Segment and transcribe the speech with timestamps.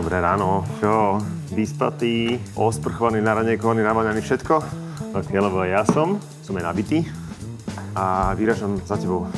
[0.00, 0.64] Dobré ráno.
[0.80, 1.20] Čo?
[1.52, 4.54] Vyspatý, osprchovaný, naraňajkovaný, namaňaný, všetko?
[5.12, 6.16] Ok, lebo ja som.
[6.40, 7.04] Som aj nabitý.
[7.92, 9.28] A vyražam za tebou.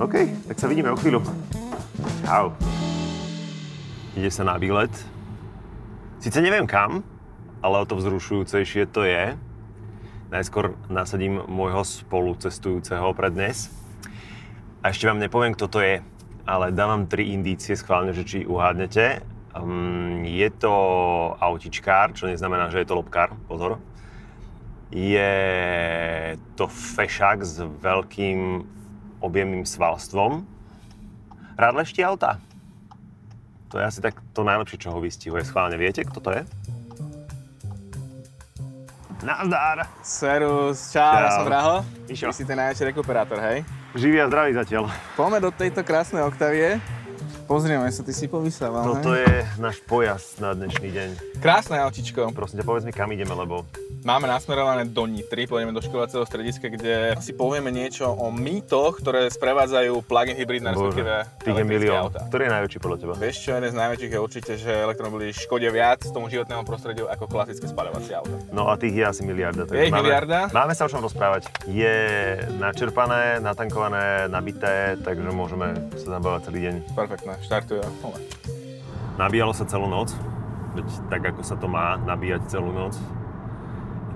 [0.00, 1.20] OK, tak sa vidíme o chvíľu.
[2.24, 2.56] Čau.
[4.16, 4.88] Ide sa na výlet.
[6.16, 7.04] Sice neviem kam,
[7.60, 9.36] ale o to vzrušujúcejšie to je.
[10.32, 13.68] Najskôr nasadím môjho spolucestujúceho pre dnes.
[14.80, 16.00] A ešte vám nepoviem, kto to je,
[16.48, 19.29] ale dám vám tri indície schválne, že či uhádnete.
[19.50, 20.74] Um, je to
[21.42, 23.82] autičkár, čo neznamená, že je to lobkár, pozor.
[24.94, 28.62] Je to fešák s veľkým
[29.22, 30.46] objemným svalstvom.
[31.58, 32.38] Rád leští auta.
[33.70, 35.46] To je asi tak to najlepšie, čo ho vystihuje.
[35.46, 36.42] Schválne viete, kto to je?
[39.20, 39.84] Nazdar!
[40.00, 41.84] Serus, čau, ja som Draho.
[42.08, 42.32] Išo.
[42.32, 43.62] Ty si ten najväčší rekuperátor, hej?
[43.92, 44.88] Živý a zdravý zatiaľ.
[45.18, 46.80] Poďme do tejto krásnej Octavie.
[47.50, 49.26] Pozrieme sa, ty si povysával, Toto hej?
[49.26, 51.08] je náš pojazd na dnešný deň.
[51.42, 52.30] Krásne autičko.
[52.30, 53.66] Prosím ťa, povedz mi, kam ideme, lebo
[54.00, 59.28] Máme nasmerované do Nitry, pôjdeme do školacieho strediska, kde si povieme niečo o mýtoch, ktoré
[59.28, 61.12] sprevádzajú plug-in hybridné, respektíve
[61.44, 62.08] tých je milión.
[62.08, 62.24] autá.
[62.32, 63.12] Ktorý je najväčší podľa teba?
[63.20, 67.28] Vieš čo, jeden z najväčších je určite, že elektromobily škodia viac tomu životnému prostrediu ako
[67.28, 68.36] klasické spaľovacie auta.
[68.48, 69.68] No a tých je asi miliarda.
[69.68, 70.48] Je máme, miliarda?
[70.48, 71.52] Máme sa o čom rozprávať.
[71.68, 71.92] Je
[72.56, 76.74] načerpané, natankované, nabité, takže môžeme sa zabávať celý deň.
[76.96, 77.84] Perfektné, štartuje.
[79.20, 80.16] Nabíjalo sa celú noc,
[80.72, 82.96] veď tak ako sa to má, nabíjať celú noc.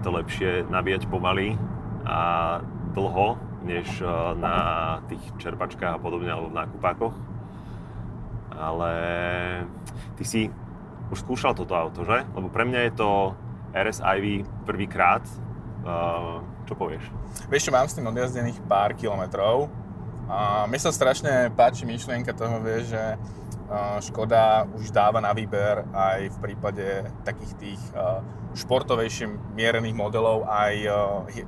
[0.04, 1.56] To lepšie nabíjať pomaly
[2.04, 2.60] a
[2.92, 4.56] dlho, než eh, na
[5.08, 7.14] tých čerpačkách a podobne, alebo v nákupákoch.
[8.54, 8.92] Ale
[10.20, 10.40] ty si
[11.10, 12.22] už skúšal toto auto, že?
[12.36, 13.10] Lebo pre mňa je to
[13.72, 15.24] RS Ivy prvýkrát.
[15.24, 17.04] Eh, čo povieš?
[17.48, 19.68] Vieš čo, mám s tým odjazdených pár kilometrov.
[20.24, 23.02] A mne sa strašne páči myšlienka toho, vieš, že
[24.00, 26.86] Škoda už dáva na výber aj v prípade
[27.24, 27.80] takých tých
[28.54, 30.74] športovejšie mierených modelov aj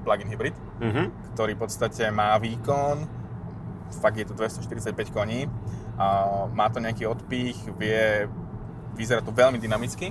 [0.03, 1.37] plug-in hybrid, Mhm.
[1.37, 3.05] ktorý v podstate má výkon,
[4.01, 5.47] fakt je to 245 koní,
[6.53, 8.27] má to nejaký odpich, vie,
[8.97, 10.11] vyzerá to veľmi dynamicky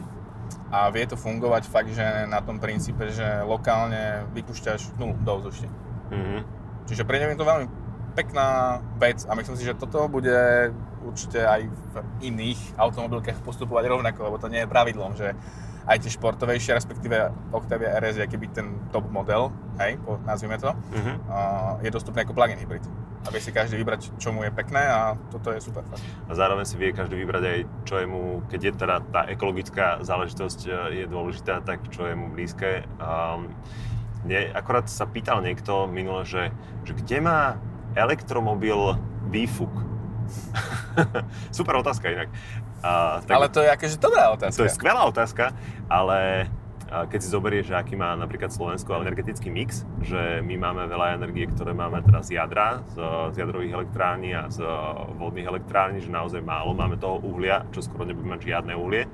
[0.72, 5.70] a vie to fungovať fakt, že na tom princípe, že lokálne vypúšťaš nulu do ovzdušia.
[6.14, 6.38] Mhm.
[6.86, 7.68] Čiže pre mňa je to veľmi
[8.16, 10.72] pekná vec a myslím si, že toto bude
[11.06, 15.38] určite aj v iných automobilkách postupovať rovnako, lebo to nie je pravidlom, že
[15.86, 17.14] aj tie športovejšie, respektíve
[17.52, 21.14] Octavia RS je keby ten top model, hej, po- nazvime to, Mhm.
[21.30, 21.38] a
[21.80, 22.82] je dostupný ako plug-in hybrid.
[23.22, 26.02] A vie si každý vybrať, čo mu je pekné a toto je super fakt.
[26.26, 29.98] A zároveň si vie každý vybrať aj, čo je mu, keď je teda tá ekologická
[30.00, 32.86] záležitosť e, je dôležitá, tak čo je mu blízke.
[32.96, 33.50] Um,
[34.22, 37.58] mne akorát sa pýtal niekto minule, že, že kde má
[37.96, 39.74] elektromobil výfuk?
[41.58, 42.30] Super otázka inak.
[42.86, 44.60] A, tak, Ale to je akože dobrá otázka.
[44.62, 45.52] to je skvelá otázka,
[45.90, 46.50] ale
[46.86, 51.50] keď si zoberieš, že aký má napríklad Slovensko energetický mix, že my máme veľa energie,
[51.50, 52.98] ktoré máme teraz z jadra, z,
[53.34, 54.62] z jadrových elektrární a z
[55.18, 59.10] vodných elektrární, že naozaj málo máme toho uhlia, čo skoro nebudeme mať žiadne uhlie.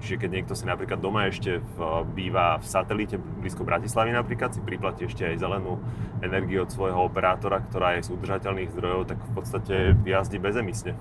[0.00, 1.78] Čiže keď niekto si napríklad doma ešte v,
[2.10, 5.76] býva v satelite blízko Bratislavy napríklad, si priplatí ešte aj zelenú
[6.18, 10.96] energiu od svojho operátora, ktorá je z udržateľných zdrojov, tak v podstate jazdí bezemisne.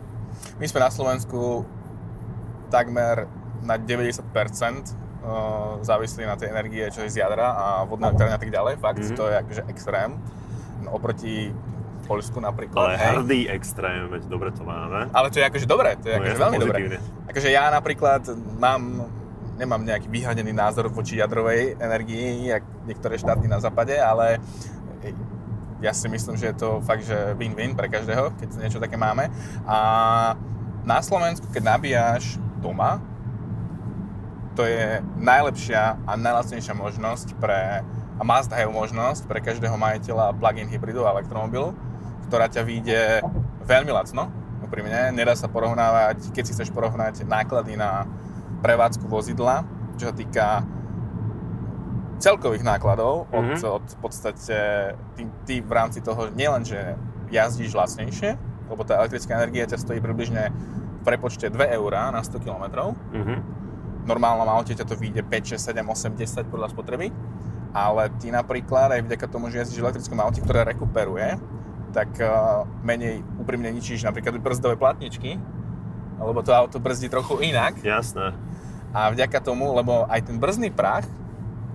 [0.60, 1.64] My sme na Slovensku
[2.68, 3.26] takmer
[3.60, 8.42] na 90% uh, závislí na tej energie, čo je z jadra a vodné elektrárne a
[8.42, 8.74] tak ďalej.
[8.78, 9.16] Fakt, Mhm.
[9.16, 10.12] to je akože extrém.
[10.80, 11.52] No, oproti
[12.09, 12.81] Poľsku napríklad.
[12.81, 13.06] Ale hej.
[13.22, 15.14] hrdý extrém, veď dobre to máme.
[15.14, 16.78] Ale to je akože dobré, to je No, akože jasne, veľmi dobré.
[17.30, 18.22] Akože ja napríklad
[18.58, 18.81] mám,
[19.62, 24.42] nemám nejaký vyhranený názor voči jadrovej energii, jak niektoré štáty na západe, ale
[25.80, 29.31] ja si myslím, že je to fakt, že win-win pre každého, keď niečo také máme.
[29.64, 29.78] A
[30.84, 33.00] na Slovensku, keď nabíjaš doma,
[34.59, 37.80] to je najlepšia a najlacnejšia možnosť pre,
[38.19, 41.72] a must have možnosť pre každého majiteľa plug-in hybridu a elektromobilu,
[42.30, 43.00] ktorá ťa vyjde
[43.66, 44.30] veľmi lacno,
[44.62, 45.10] úprimne.
[45.12, 48.06] Nedá sa porovnávať, keď si chceš porovnať náklady na
[48.62, 49.66] prevádzku vozidla,
[49.98, 50.62] čo sa týka
[52.20, 53.56] celkových nákladov, od, Mhm.
[53.66, 54.58] od v podstate
[55.16, 56.96] ty, ty v rámci toho nielen, že
[57.31, 58.36] jazdíš lacnejšie,
[58.68, 60.52] lebo tá elektrická energia ťa stojí približne
[61.00, 63.36] v prepočte 2 eurá na 100 km, Mhm.
[64.04, 67.08] v normálnom aute ťa to vyjde 5, 6, 7, 8, 10 podľa spotreby,
[67.72, 71.40] ale ty napríklad aj vďaka tomu, že jazdíš v elektrickom aute, ktoré rekuperuje,
[71.89, 75.38] tak uh, menej úprimne ničíš napríklad brzdové platničky,
[76.19, 78.36] lebo to auto brzdí trochu inak Jasné.
[78.94, 81.07] a vďaka tomu, lebo aj ten brzdný prach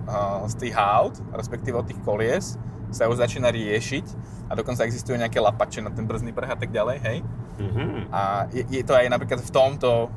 [0.07, 2.55] uh, z tých aut, respektíve od tých kolies,
[2.93, 4.05] sa už začína riešiť
[4.47, 7.17] a dokonca existujú nejaké lapače na ten brzdný prach a tak ďalej, hej.
[7.59, 8.11] Mhm.
[8.11, 10.11] A je, je to aj napríklad v tomto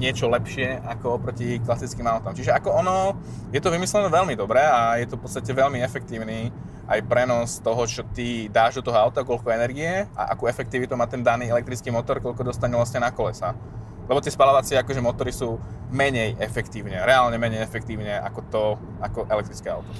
[0.00, 2.32] niečo lepšie ako oproti klasickým autom.
[2.32, 3.20] Čiže ako ono,
[3.52, 6.48] je to vymyslené veľmi dobre a je to v podstate veľmi efektívny
[6.88, 11.04] aj prenos toho, čo ty dáš do toho auta, koľko energie a akú efektivitu má
[11.04, 13.52] ten daný elektrický motor, koľko dostane vlastne na kolesa.
[14.10, 15.60] Lebo tie spalovacie akože motory sú
[15.94, 18.64] menej efektívne, reálne menej efektívne ako to,
[18.98, 19.92] ako elektrické auto.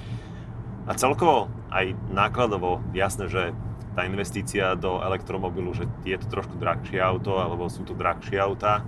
[0.90, 3.54] A celkovo aj nákladovo jasné, že
[3.94, 8.82] tá investícia do elektromobilu, že je to trošku drahšie auto, alebo sú to drahšie autá,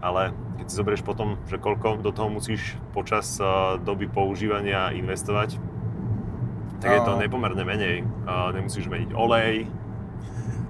[0.00, 3.40] ale keď si zoberieš potom, že koľko do toho musíš počas
[3.84, 5.56] doby používania investovať,
[6.80, 6.96] tak no.
[6.96, 7.20] je to no.
[7.20, 8.04] nepomerne menej.
[8.56, 9.68] Nemusíš meniť olej.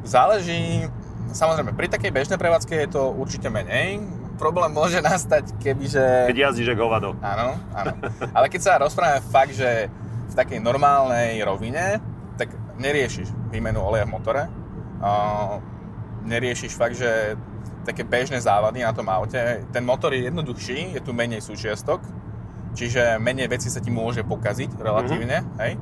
[0.03, 0.91] Záleží,
[1.31, 4.03] Samozrejme, pri takej bežnej prevádzke je to určite menej.
[4.35, 6.27] Problém môže nastať, kebyže...
[6.27, 7.11] Keď jazdíš ako hovado.
[7.23, 7.93] Áno, áno.
[8.37, 9.87] Ale keď sa rozprávame fakt, že
[10.31, 12.03] v takej normálnej rovine,
[12.35, 12.51] tak
[12.83, 14.43] neriešiš výmenu oleja v motore.
[14.99, 15.63] Uh,
[16.27, 17.39] neriešiš fakt, že
[17.85, 19.65] také bežné závady na tom aute.
[19.73, 22.05] Ten motor je jednoduchší, je tu menej súčiastok,
[22.77, 25.61] čiže menej veci sa ti môže pokaziť relatívne, mm-hmm.
[25.65, 25.73] hej?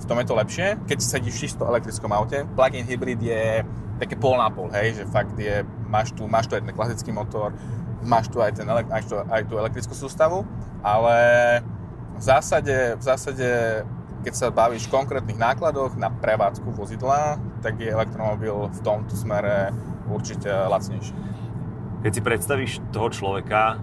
[0.00, 0.66] V tom je to lepšie.
[0.88, 3.60] Keď sedíš v čisto elektrickom aute, plug-in hybrid je
[4.00, 7.12] také pol na pol, hej, že fakt je, máš tu, máš tu aj ten klasický
[7.12, 7.52] motor,
[8.00, 10.48] máš tu aj, ten, aj, tu, aj tú elektrickú sústavu,
[10.80, 11.16] ale
[12.16, 13.48] v zásade, v zásade,
[14.20, 19.72] keď sa bavíš v konkrétnych nákladoch na prevádzku vozidla, tak je elektromobil v tomto smere
[20.12, 21.12] určite lacnejší.
[22.04, 23.80] Keď si predstavíš toho človeka,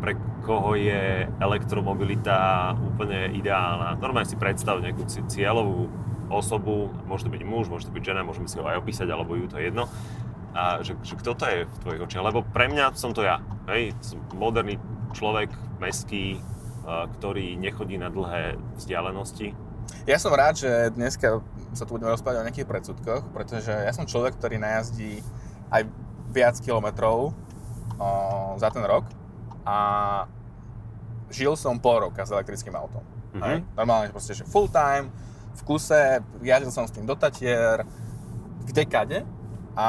[0.00, 3.96] pre koho je elektromobilita úplne ideálna.
[3.98, 5.88] Normálne si predstav nejakú cieľovú
[6.28, 9.34] osobu, môže to byť muž, môže to byť žena, môžeme si ho aj opísať, alebo
[9.34, 9.88] ju to je jedno.
[10.56, 12.24] A že, že kto to je v tvojich očiach?
[12.24, 13.44] Lebo pre mňa som to ja.
[13.68, 13.92] Hej?
[14.00, 14.80] Som moderný
[15.12, 16.40] človek, meský,
[16.86, 19.52] ktorý nechodí na dlhé vzdialenosti.
[20.06, 21.42] Ja som rád, že dneska
[21.74, 25.22] sa tu budeme rozprávať o nejakých predsudkoch, pretože ja som človek, ktorý najazdí
[25.70, 25.82] aj
[26.30, 27.34] viac kilometrov
[27.98, 28.08] o,
[28.58, 29.06] za ten rok
[29.66, 29.78] a
[31.30, 33.02] žil som pol roka s elektrickým autom.
[33.34, 33.58] Mm-hmm.
[33.74, 35.10] Normálne proste, že full time,
[35.58, 37.82] v kuse, jazdil som s tým do Tatier,
[38.70, 39.26] kdekade
[39.74, 39.88] a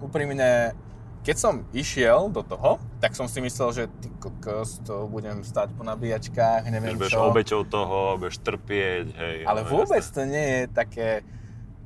[0.00, 0.76] úprimne,
[1.22, 5.70] keď som išiel do toho, tak som si myslel, že ty kokos, to budem stať
[5.78, 7.30] po nabíjačkách, neviem Budeš čo.
[7.30, 9.36] obeťou toho, budeš trpieť, hej.
[9.46, 10.14] Ale vôbec jasné.
[10.18, 11.08] to nie je také,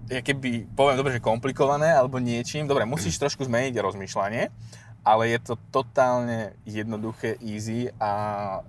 [0.09, 4.49] ja keby, poviem dobre, že komplikované alebo niečím, dobre, musíš trošku zmeniť rozmýšľanie,
[5.05, 8.11] ale je to totálne jednoduché, easy a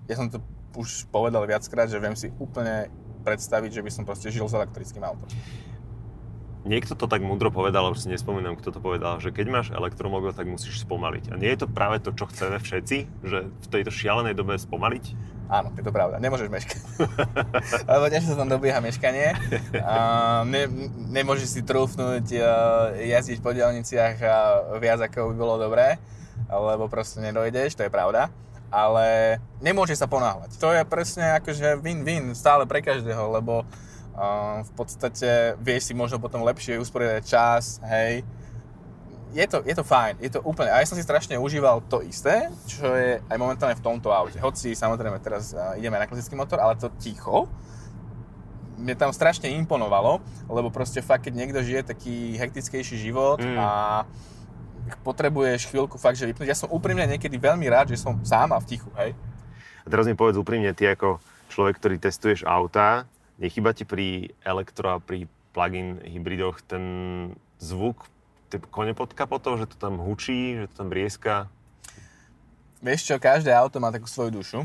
[0.03, 0.43] ja som to
[0.75, 2.91] už povedal viackrát, že viem si úplne
[3.23, 5.31] predstaviť, že by som proste žil s elektrickým autom.
[6.67, 10.35] Niekto to tak múdro povedal, už si nespomínam, kto to povedal, že keď máš elektromobil,
[10.35, 11.31] tak musíš spomaliť.
[11.31, 15.03] A nie je to práve to, čo chceme všetci, že v tejto šialenej dobe spomaliť?
[15.47, 16.19] Áno, je to pravda.
[16.19, 16.79] Nemôžeš meškať.
[17.95, 19.31] Lebo dnes sa tam dobieha meškanie.
[19.79, 19.95] A
[20.43, 20.67] ne,
[21.07, 22.35] nemôžeš si trúfnúť
[22.99, 24.19] jazdiť po dielniciach
[24.83, 25.95] viac, ako by bolo dobré,
[26.51, 28.27] lebo proste nedojdeš, to je pravda
[28.67, 30.59] ale nemôže sa ponáhľať.
[30.59, 33.86] To je presne akože win-win stále pre každého, lebo uh,
[34.65, 38.25] v podstate vieš si možno potom lepšie usporiadať čas, hej.
[39.35, 42.01] Je to, je to fajn, je to úplne, a ja som si strašne užíval to
[42.01, 44.39] isté, čo je aj momentálne v tomto aute.
[44.39, 47.45] Hoci samozrejme teraz uh, ideme na klasický motor, ale to ticho,
[48.79, 53.57] mne tam strašne imponovalo, lebo proste fakt, keď niekto žije taký hektickejší život mm.
[53.59, 53.69] a
[55.03, 56.47] potrebuješ chvíľku fakt, že vypnúť.
[56.47, 59.11] Ja som úprimne niekedy veľmi rád, že som sám a v tichu, hej.
[59.83, 61.19] A teraz mi povedz úprimne, ty ako
[61.51, 63.03] človek, ktorý testuješ autá,
[63.37, 66.83] nechyba ti pri elektro a pri plug-in hybridoch ten
[67.57, 68.05] zvuk,
[68.53, 71.49] tie kone pod kapotou, že to tam hučí, že to tam brieska?
[72.81, 74.59] Vieš čo, každé auto má takú svoju dušu,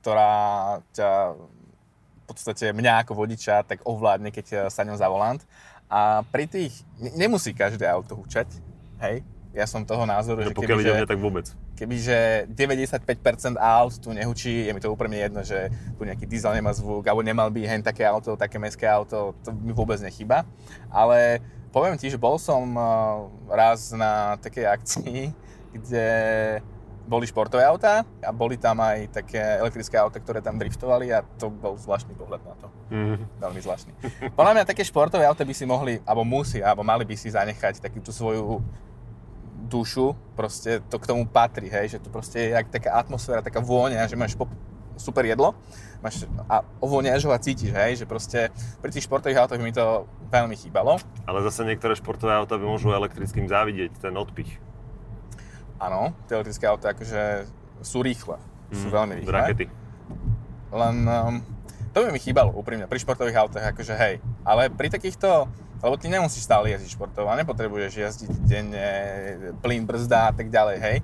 [0.00, 5.40] ktorá ťa v podstate mňa ako vodiča tak ovládne, keď sa ňom za volant.
[5.88, 8.48] A pri tých, nemusí každé auto hučať,
[8.98, 9.22] Hej,
[9.54, 11.46] ja som toho názoru, že, že pokiaľ ide tak vôbec.
[11.78, 16.74] Kebyže 95% aut tu nehučí, je mi to úplne jedno, že tu nejaký diesel nemá
[16.74, 20.42] zvuk, alebo nemal by hen také auto, také mestské auto, to mi vôbec nechýba.
[20.90, 21.38] Ale
[21.70, 22.84] poviem ti, že bol som eh,
[23.54, 25.30] raz na takej akcii,
[25.78, 26.06] kde
[27.08, 31.48] boli športové autá a boli tam aj také elektrické auta, ktoré tam driftovali a to
[31.48, 32.66] bol zvláštny pohľad na to.
[32.92, 33.18] Mm.
[33.40, 33.92] Veľmi zvláštny.
[34.36, 37.80] Podľa mňa také športové auta by si mohli, alebo musí, alebo mali by si zanechať
[37.80, 38.60] takú tú svoju
[39.68, 43.60] dušu, proste to k tomu patrí, hej, že to proste je jak taká atmosféra, taká
[43.60, 44.48] vôňa, že máš pop,
[44.96, 45.52] super jedlo
[46.02, 50.06] máš, a ovôňaš ho a cítiš, hej, že proste pri tých športových autoch mi to
[50.30, 50.98] veľmi chýbalo.
[51.26, 54.58] Ale zase niektoré športové auta by môžu elektrickým závidieť ten odpich.
[55.78, 57.46] Áno, tie elektrické auta akože
[57.82, 59.34] sú rýchle, mm, sú veľmi rýchle.
[59.34, 59.66] Rakety.
[60.74, 61.34] Len um,
[61.94, 64.14] to by mi chýbalo úprimne pri športových autách, akože hej.
[64.42, 65.50] Ale pri takýchto,
[65.82, 68.88] lebo ty nemusíš stále jazdiť športovo a nepotrebuješ jazdiť denne,
[69.62, 70.96] plyn, brzda a tak ďalej, hej.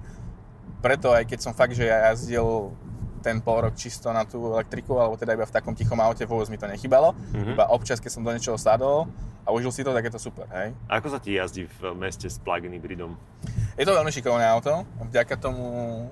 [0.85, 2.75] preto aj keď som fakt, že ja jazdil
[3.25, 6.45] ten pol rok čisto na tú elektriku, alebo teda iba v takom tichom aute, vôbec
[6.53, 7.17] mi to nechybalo.
[7.17, 7.57] Mm-hmm.
[7.57, 9.09] Iba občas, keď som do niečoho sadol
[9.45, 10.77] a užil si to, tak je to super, hej.
[10.93, 13.17] A ako sa ti jazdí v meste s plug-in hybridom?
[13.81, 15.65] Je to veľmi šikovné auto, vďaka tomu,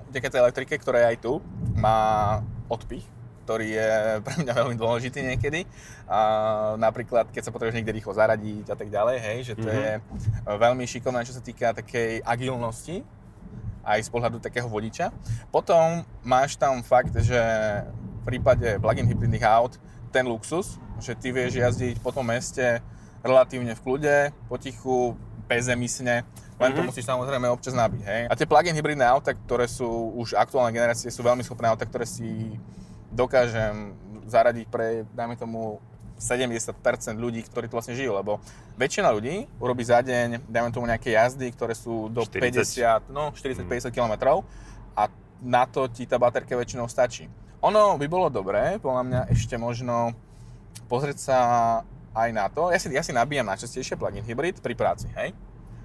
[0.09, 1.37] vďaka tej elektrike, ktorá je aj tu,
[1.77, 3.05] má odpich,
[3.43, 3.89] ktorý je
[4.25, 5.67] pre mňa veľmi dôležitý niekedy.
[6.07, 6.19] A
[6.79, 9.99] napríklad, keď sa potrebuješ niekde rýchlo zaradiť a tak ďalej, hej, že to mm-hmm.
[10.47, 13.03] je veľmi šikovné, čo sa týka takej agilnosti,
[13.83, 15.11] aj z pohľadu takého vodiča.
[15.51, 17.39] Potom máš tam fakt, že
[18.23, 19.75] v prípade plug-in hybridných aut
[20.15, 22.79] ten luxus, že ty vieš jazdiť po tom meste
[23.23, 25.15] relatívne v kľude, potichu,
[25.47, 26.75] bezemisne, len mm-hmm.
[26.75, 26.87] to mhm.
[26.87, 28.01] musíš samozrejme občas nabiť.
[28.03, 28.21] Hej?
[28.31, 32.07] A tie plug-in hybridné auta, ktoré sú už aktuálne generácie, sú veľmi schopné auta, ktoré
[32.07, 32.55] si
[33.13, 33.93] dokážem
[34.27, 35.79] zaradiť pre, dajme tomu,
[36.17, 36.73] 70%
[37.19, 38.39] ľudí, ktorí tu vlastne žijú, lebo
[38.79, 43.35] väčšina ľudí urobí za deň, dajme tomu nejaké jazdy, ktoré sú do 40, 50, no
[43.35, 43.91] 40-50 mm.
[43.91, 44.13] km
[44.95, 45.11] a
[45.43, 47.27] na to ti tá baterka väčšinou stačí.
[47.59, 50.15] Ono by bolo dobré, podľa mňa ešte možno
[50.87, 51.37] pozrieť sa
[52.15, 52.71] aj na to.
[52.71, 55.35] Ja si, ja si nabíjam najčastejšie plug-in hybrid pri práci, hej?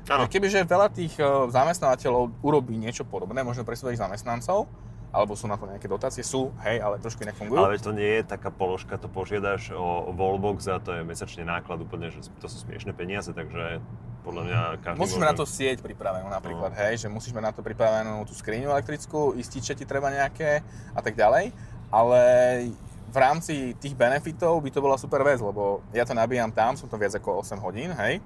[0.08, 0.25] Ano.
[0.25, 4.70] Kebyže veľa tých eh, zamestnávateľov urobí niečo podobné, možno pre svojich zamestnancov,
[5.08, 7.64] alebo sú na to nejaké dotácie, sú, hej, ale trošku inak fungujú.
[7.64, 11.80] Ale to nie je taká položka, to požiadaš o wallbox a to je mesačný náklad
[11.80, 13.80] úplne, že to sú smiešné peniaze, takže
[14.20, 15.28] podľa mňa každý Musíš môže...
[15.32, 16.78] na to sieť pripravenú napríklad, no.
[16.84, 20.60] hej, že musíš mať na to pripravenú tú skriňu elektrickú, ističe ti treba nejaké
[20.92, 21.56] a tak ďalej,
[21.88, 22.20] ale
[23.08, 26.92] v rámci tých benefitov by to bola super vec, lebo ja to nabíjam tam, som
[26.92, 28.20] to viac ako 8 hodín, hej,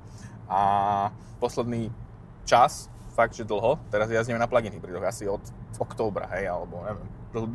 [0.50, 0.60] a
[1.38, 1.94] posledný
[2.42, 3.78] čas fakt, že dlho.
[3.92, 5.40] Teraz jazdíme na plug-in hybridoch, asi od
[5.76, 7.08] októbra, hej, alebo neviem,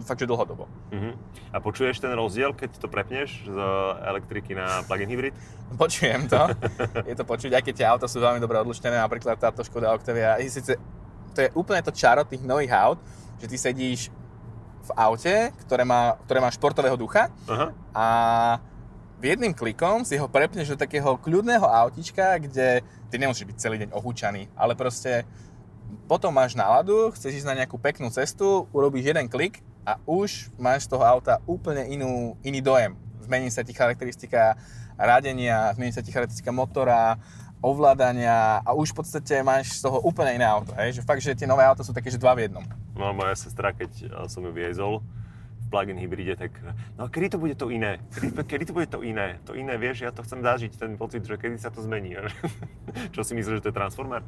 [0.05, 0.69] fakt, že dlhodobo.
[0.93, 1.13] Uh-huh.
[1.53, 3.57] A počuješ ten rozdiel, keď to prepneš z
[4.05, 5.33] elektriky na plug-in hybrid?
[5.77, 6.49] Počujem to.
[7.09, 10.37] je to počuť, aj keď tie auta sú veľmi dobre odlučtené, napríklad táto Škoda Octavia.
[10.45, 10.77] Sice,
[11.33, 13.01] to je úplne to čaro tých nových aut,
[13.37, 14.09] že ty sedíš
[14.87, 17.69] v aute, ktoré má, ktoré má športového ducha uh-huh.
[17.91, 18.07] a
[19.17, 23.81] v jedným klikom si ho prepneš do takého kľudného autička, kde ty nemusíš byť celý
[23.81, 25.25] deň ohúčaný, ale proste
[26.05, 30.85] potom máš náladu, chceš ísť na nejakú peknú cestu, urobíš jeden klik a už máš
[30.85, 32.93] z toho auta úplne inú, iný dojem.
[33.25, 34.53] Zmení sa ti charakteristika
[34.99, 37.17] radenia, zmení sa ti charakteristika motora,
[37.57, 40.77] ovládania a už v podstate máš z toho úplne iné auto.
[40.77, 41.01] Hej?
[41.01, 42.61] Že fakt, že tie nové auta sú také, že dva v jednom.
[42.93, 45.01] No moja sestra, keď som ju viezol,
[45.67, 46.55] plug-in hybride, tak
[46.95, 47.99] no kedy to bude to iné?
[48.15, 49.37] Kedy, kedy to bude to iné?
[49.45, 52.15] To iné, vieš, ja to chcem zažiť, ten pocit, že kedy sa to zmení.
[53.15, 54.23] Čo si myslíš, že to je Transformer?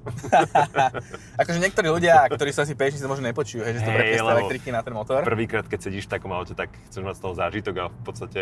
[1.42, 4.84] akože niektorí ľudia, ktorí sa asi pečníci možno nepočujú, hej, že to hey, elektriky na
[4.84, 5.24] ten motor.
[5.24, 8.42] Prvýkrát, keď sedíš v takom aute, tak chceš mať z toho zážitok a v podstate...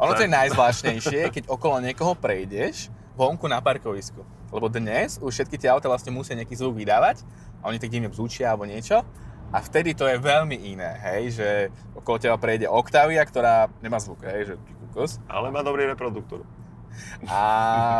[0.00, 4.24] Ono to je najzvláštnejšie, keď okolo niekoho prejdeš vonku na parkovisku.
[4.50, 7.22] Lebo dnes už všetky tie auta vlastne musia nejaký zvuk vydávať
[7.60, 9.04] a oni tak divne bzúčia alebo niečo
[9.50, 11.48] a vtedy to je veľmi iné, hej, že
[11.98, 14.54] okolo teba prejde Octavia, ktorá nemá zvuk, hej, že
[14.86, 15.18] kukos.
[15.26, 16.46] Ale má dobrý reproduktor.
[17.26, 17.40] A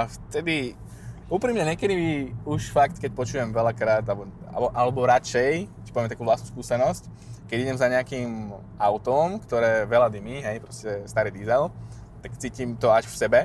[0.07, 0.79] vtedy,
[1.27, 6.55] úprimne niekedy už fakt, keď počujem veľakrát, alebo, alebo, alebo radšej, či poviem takú vlastnú
[6.55, 7.11] skúsenosť,
[7.51, 11.75] keď idem za nejakým autom, ktoré veľa dymí, hej, proste starý diesel,
[12.23, 13.41] tak cítim to až v sebe,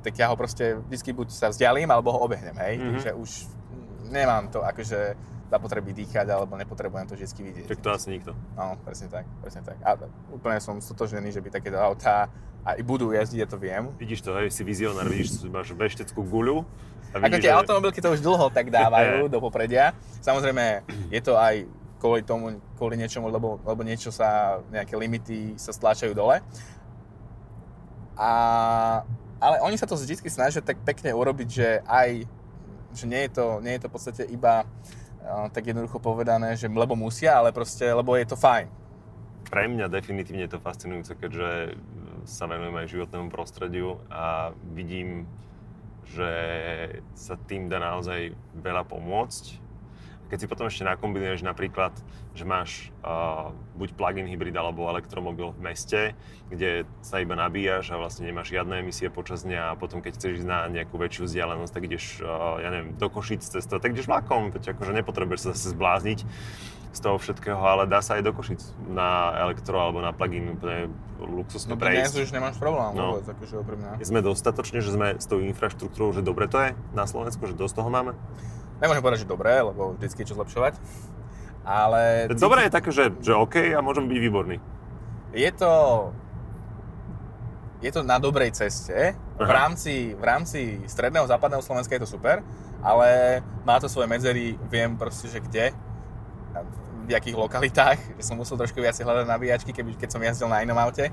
[0.00, 2.90] tak ja ho proste vždy buď sa vzdialím, alebo ho obehnem, hej, mm-hmm.
[2.96, 3.30] takže už
[4.08, 5.16] nemám to akože
[5.52, 7.66] zapotreby dýchať, alebo nepotrebujem to vždy vidieť.
[7.68, 8.32] Tak to asi nikto.
[8.56, 9.76] Áno, presne tak, presne tak.
[9.84, 10.00] A
[10.32, 12.32] úplne som stotožnený, že by takéto autá
[12.64, 13.92] a i budú jazdiť, ja to viem.
[14.00, 16.64] Vidíš to, hej, si vizionár, vidíš, máš vešteckú guľu.
[17.12, 17.58] A vidíš, Ako tie že...
[17.60, 19.92] automobilky to už dlho tak dávajú do popredia.
[20.24, 21.68] Samozrejme, je to aj
[22.00, 26.40] kvôli tomu, kvôli niečomu, lebo, lebo niečo sa, nejaké limity sa stláčajú dole.
[28.16, 28.30] A,
[29.36, 32.24] ale oni sa to vždy snažia tak pekne urobiť, že aj
[32.92, 34.68] že nie je to, nie je to v podstate iba
[35.54, 38.66] tak jednoducho povedané, že lebo musia, ale proste, lebo je to fajn.
[39.46, 41.78] Pre mňa definitívne je to fascinujúce, keďže
[42.26, 45.26] sa venujem aj životnému prostrediu a vidím,
[46.10, 46.32] že
[47.14, 49.61] sa tým dá naozaj veľa pomôcť
[50.32, 51.92] keď si potom ešte nakombinuješ napríklad,
[52.32, 56.00] že máš uh, buď plug-in hybrid alebo elektromobil v meste,
[56.48, 60.40] kde sa iba nabíjaš a vlastne nemáš žiadne emisie počas dňa a potom keď chceš
[60.40, 64.08] ísť na nejakú väčšiu vzdialenosť, tak ideš, uh, ja neviem, do Košic cesto, tak ideš
[64.08, 66.24] vlakom, veď akože nepotrebuješ sa zase zblázniť
[66.92, 70.88] z toho všetkého, ale dá sa aj do Košic na elektro alebo na plug-in úplne
[71.20, 72.16] luxusne no, prejsť.
[72.16, 73.20] No už nemáš problém no.
[73.20, 74.00] vôbec, akože opremná.
[74.00, 77.84] Sme dostatočne, že sme s tou infraštruktúrou, že dobre to je na Slovensku, že dosť
[77.84, 78.16] toho máme?
[78.82, 80.74] Nemôžem povedať, že dobré, lebo vždycky je čo zlepšovať.
[81.62, 82.26] Ale...
[82.34, 84.58] Dobré je také, že, že OK a môžem byť výborný.
[85.30, 85.70] Je to...
[87.78, 89.14] Je to na dobrej ceste.
[89.38, 92.42] V rámci, v rámci stredného západného Slovenska je to super,
[92.78, 95.74] ale má to svoje medzery, viem proste, že kde.
[97.02, 100.62] v jakých lokalitách, že som musel trošku viac hľadať nabíjačky, keby, keď som jazdil na
[100.62, 101.10] inom aute.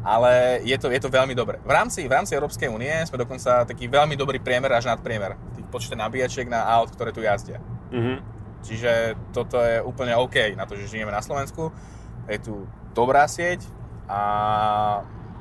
[0.00, 1.60] Ale je to, je to veľmi dobré.
[1.60, 5.36] V rámci, v rámci Európskej únie sme dokonca taký veľmi dobrý priemer až nad priemer.
[5.70, 7.62] Počte nabíjačiek na aut, ktoré tu jazdia.
[7.94, 8.20] Mhm.
[8.60, 11.72] Čiže toto je úplne OK na to, že žijeme na Slovensku.
[12.28, 13.64] Je tu dobrá sieť
[14.04, 14.20] a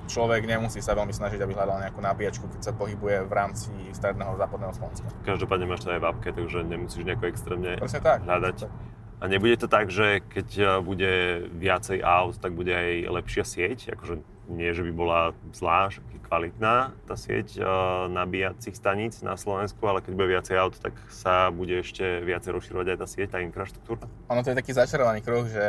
[0.10, 4.40] človek nemusí sa veľmi snažiť, aby hľadal nejakú nabíjačku, keď sa pohybuje v rámci stredného
[4.40, 5.08] západného Slovenska.
[5.28, 8.26] Každopádne máš to aj v apke, takže nemusíš nejako extrémne Presne tak.
[8.26, 8.58] hľadať.
[8.66, 8.72] Tak.
[9.20, 11.12] A nebude to tak, že keď eh, bude
[11.52, 13.92] viacej aut, tak bude aj lepšia sieť?
[13.94, 15.20] Akože nie, že by bola
[15.54, 20.56] zlá, že je kvalitná tá sieť uh, nabíjacích staníc na Slovensku, ale keď bude viacej
[20.62, 24.06] aut, tak sa bude ešte viacej rozširovať aj tá sieť, tá infraštruktúra.
[24.30, 25.66] Ono to je taký začarovaný kruh, že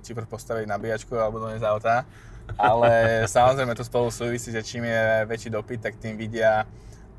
[0.00, 2.08] či postaviť nabíjačku alebo doniesť auta.
[2.56, 2.90] Ale
[3.36, 6.64] samozrejme to spolu súvisí, že čím je väčší dopyt, tak tým vidia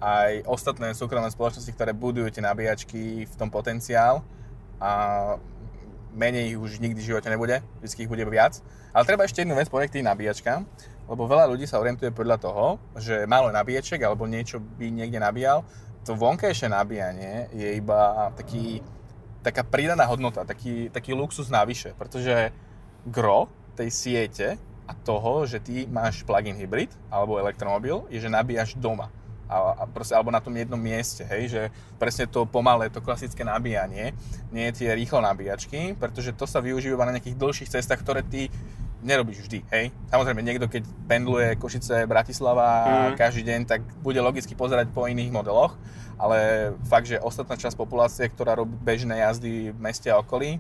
[0.02, 4.26] aj ostatné súkromné spoločnosti, ktoré budujú tie nabíjačky v tom potenciál
[4.82, 5.36] a
[6.16, 8.58] menej ich už nikdy v živote nebude, vždy ich bude viac.
[8.96, 10.66] Ale treba ešte jednu vec povedať k tým nabíjačkám,
[11.10, 15.66] lebo veľa ľudí sa orientuje podľa toho, že málo nabíjaček alebo niečo by niekde nabíjal.
[16.06, 18.86] To vonkajšie nabíjanie je iba taký,
[19.42, 22.54] taká pridaná hodnota, taký, taký luxus navyše, pretože
[23.10, 24.48] gro tej siete
[24.86, 29.10] a toho, že ty máš plug-in hybrid alebo elektromobil, je, že nabíjaš doma.
[29.50, 31.62] A, a proste, alebo na tom jednom mieste, hej, že
[31.98, 34.14] presne to pomalé, to klasické nabíjanie,
[34.54, 38.54] nie tie rýchlo nabíjačky, pretože to sa využíva na nejakých dlhších cestách, ktoré ty
[39.00, 39.86] nerobíš vždy, hej.
[40.12, 42.68] Samozrejme, niekto keď pendluje Košice, Bratislava
[43.12, 43.16] mm.
[43.16, 45.80] každý deň, tak bude logicky pozerať po iných modeloch,
[46.20, 50.60] ale fakt, že ostatná časť populácie, ktorá robí bežné jazdy v meste a okolí,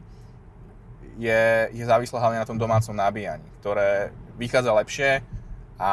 [1.19, 1.43] je,
[1.75, 5.09] je závislá hlavne na tom domácom nabíjaní, ktoré vychádza lepšie
[5.75, 5.91] a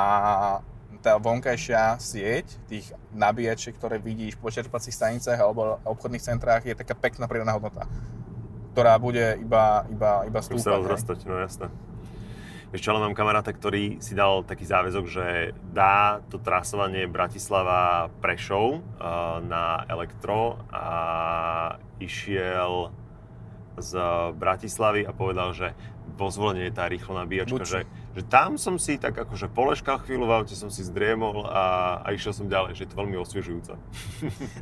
[1.02, 6.94] tá vonkajšia sieť tých nabíjačiek, ktoré vidíš po čerpacích stanicách alebo obchodných centrách, je taká
[6.94, 7.90] pekná pridaná hodnota,
[8.74, 10.62] ktorá bude iba, iba, iba sa stúpať.
[10.62, 10.78] hej.
[10.82, 11.66] rozrastať, no jasné.
[12.76, 15.26] Čo, ale mám kamaráta, ktorý si dal taký záväzok, že
[15.74, 20.86] dá to trasovanie Bratislava Prešov uh, na elektro a
[21.98, 22.92] išiel
[23.76, 23.92] z
[24.36, 25.76] Bratislavy a povedal, že
[26.16, 27.68] vo zvolenie je tá rýchlo nabíjačka, Buď.
[27.68, 27.80] že,
[28.16, 32.08] že tam som si tak akože poleškal chvíľu v aute, som si zdriemol a, a
[32.16, 33.72] išiel som ďalej, že je to veľmi osviežujúce.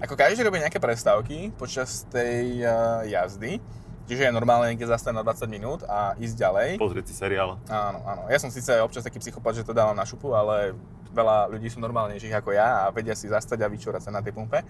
[0.04, 3.62] Ako každý robí nejaké prestávky počas tej uh, jazdy,
[4.08, 6.68] čiže je normálne niekde zastať na 20 minút a ísť ďalej.
[6.80, 7.56] Pozrieť si seriál.
[7.68, 8.22] Áno, áno.
[8.28, 10.76] Ja som síce občas taký psychopat, že to dávam na šupu, ale
[11.14, 14.34] veľa ľudí sú normálnejších ako ja a vedia si zastať a vyčúrať sa na tej
[14.34, 14.66] pumpe.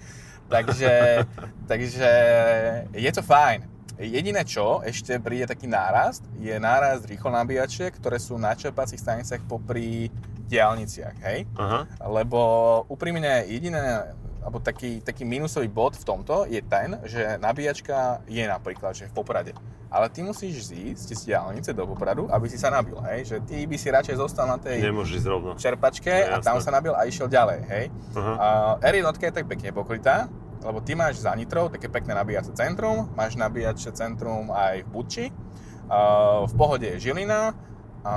[0.46, 1.24] Takže,
[1.70, 2.10] takže
[2.92, 3.74] je to fajn.
[3.94, 9.46] Jediné čo, ešte príde taký nárast, je nárast rýchlo nabíjačiek, ktoré sú na čerpacích staniciach
[9.46, 10.10] popri
[10.50, 11.46] diálniciach, hej?
[11.54, 11.86] Aha.
[12.10, 12.38] Lebo
[12.90, 14.10] úprimne jediné,
[14.44, 19.16] alebo taký, taký minusový bod v tomto je ten, že nabíjačka je napríklad, že v
[19.16, 19.56] Poprade.
[19.88, 23.24] Ale ty musíš zísť z diálnice do Popradu, aby si sa nabil, hej?
[23.24, 25.50] Že ty by si radšej zostal na tej Nemôžeš ísť rovno.
[25.56, 27.84] čerpačke No, a tam sa nabil a išiel ďalej, hej?
[28.36, 30.28] A R1 je tak pekne pokrytá,
[30.60, 35.26] lebo ty máš za Nitrou také pekné nabíjace centrum, máš nabíjače centrum aj v Buči,
[36.44, 37.52] v pohode je Žilina
[38.04, 38.16] a,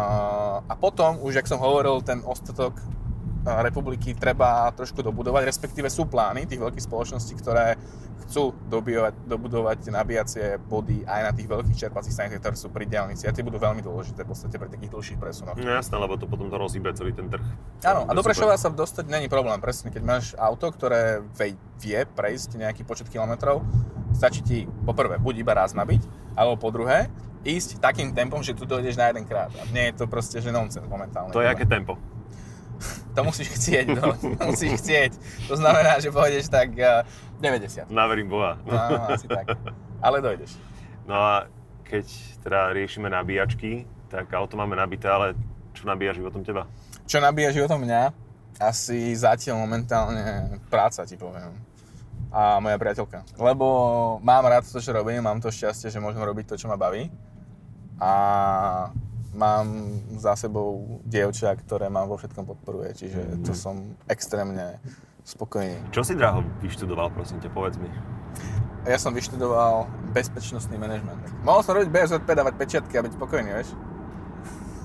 [0.64, 2.76] a potom, už jak som hovoril, ten ostatok
[3.64, 7.80] republiky treba trošku dobudovať, respektíve sú plány tých veľkých spoločností, ktoré
[8.28, 13.24] chcú dobijovať, dobudovať nabíjacie body aj na tých veľkých čerpacích staniciach, ktoré sú pri diálnici
[13.24, 15.56] a tie budú veľmi dôležité v podstate pri takých dlhších presunoch.
[15.56, 17.46] No jasné, lebo to potom to rozhýbe celý ten trh.
[17.88, 18.20] Áno, a do.
[18.20, 19.88] Prešova sa dostať není problém, presne.
[19.96, 21.24] Keď máš auto, ktoré
[21.80, 23.64] vie, prejsť nejaký počet kilometrov,
[24.12, 27.08] stačí ti poprvé buď iba raz nabiť, alebo po druhé
[27.48, 29.48] ísť takým tempom, že tu dojdeš na jeden krát.
[29.56, 31.32] A nie je to proste, že nonsens momentálne.
[31.32, 31.96] To je aké tempo?
[33.18, 34.14] To musíš chcieť, no.
[34.14, 35.12] to musíš chcieť.
[35.50, 37.02] To znamená, že pôjdeš tak uh,
[37.42, 37.90] 90.
[37.90, 38.62] Naverím Boha.
[38.62, 38.78] No,
[39.10, 39.58] asi tak.
[40.06, 40.54] Ale dojdeš.
[41.10, 41.50] No a
[41.88, 42.06] keď
[42.44, 45.34] teda riešime nabíjačky, tak auto máme nabité, ale
[45.74, 46.68] čo nabíja životom teba?
[47.08, 48.12] Čo nabíja životom mňa?
[48.58, 51.54] Asi zatiaľ momentálne práca, ti poviem.
[52.34, 53.24] A moja priateľka.
[53.40, 53.68] Lebo
[54.20, 57.08] mám rád to, čo robím, mám to šťastie, že môžem robiť to, čo ma baví.
[58.02, 58.12] A
[59.34, 59.68] mám
[60.14, 64.80] za sebou dievča, ktoré ma vo všetkom podporuje, čiže to som extrémne
[65.22, 65.76] spokojný.
[65.90, 67.92] Čo si draho vyštudoval, prosím ťa, povedz mi.
[68.84, 71.20] Ja som vyštudoval bezpečnostný manažment.
[71.42, 73.76] Mohol som robiť BSZP, dávať pečiatky a byť spokojný, vieš?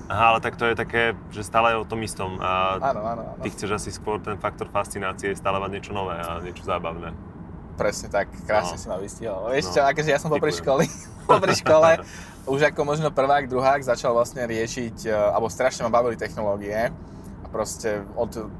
[0.05, 1.01] Aha, ale tak to je také,
[1.31, 3.39] že stále je o tom istom a Áno, áno, áno.
[3.39, 7.15] ty chceš asi skôr ten faktor fascinácie, stále mať niečo nové a niečo zábavné.
[7.73, 8.81] Presne tak, krásne No.
[8.83, 9.47] si ma vystihol.
[9.49, 10.85] Vieš No, čo, akože ja som popri školy,
[11.31, 12.03] popri škole,
[12.43, 16.91] už ako možno prvák, druhák začal vlastne riešiť, e, alebo strašne ma bavili technológie
[17.43, 18.51] a proste od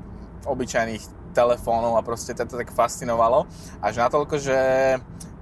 [0.44, 3.50] obyčajných telefónov a proste to tak fascinovalo.
[3.82, 4.60] Až natoľko, že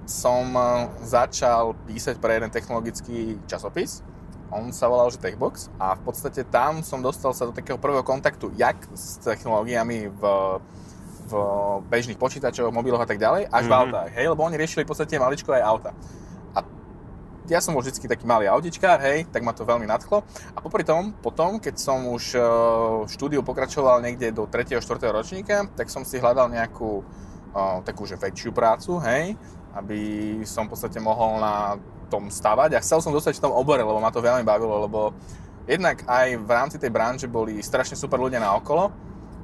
[0.08, 4.02] som eh, začal písať pre jeden technologický časopis.
[4.52, 8.04] On sa volal, že Techbox a v podstate tam som dostal sa do takého prvého
[8.04, 10.22] kontaktu, jak s technológiami v,
[11.24, 11.32] v
[11.88, 13.64] bežných počítačoch, mobiloch a tak ďalej, až mm-hmm.
[13.64, 13.80] v Mhm.
[13.80, 15.90] autách, hej, lebo oni riešili v podstate maličko aj auta.
[17.42, 20.22] A ja som bol vždy taký malý autičkár, hej, tak ma to veľmi nadchlo.
[20.54, 22.42] A popri tom, potom, keď som už eh,
[23.06, 24.78] v štúdiu pokračoval niekde do 3.
[24.78, 24.82] 4.
[25.10, 29.34] ročníka, tak som si hľadal nejakú eh, takú, že väčšiu prácu, hej,
[29.74, 30.00] aby
[30.46, 31.80] som v podstate mohol na
[32.12, 35.16] tom stavať a chcel som dostať v tom obore, lebo ma to veľmi bavilo, lebo
[35.64, 38.92] jednak aj v rámci tej branže boli strašne super ľudia na okolo,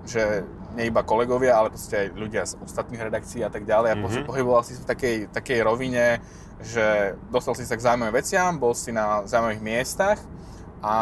[0.04, 0.44] že
[0.76, 3.88] nie iba kolegovia, ale proste aj ľudia z ostatných redakcií a tak ďalej.
[3.88, 4.20] A mm-hmm.
[4.22, 4.28] Mhm.
[4.28, 6.20] pohyboval si v takej, takej rovine,
[6.62, 10.18] že dostal si sa k zaujímavým veciam, bol si na zaujímavých miestach
[10.82, 10.94] a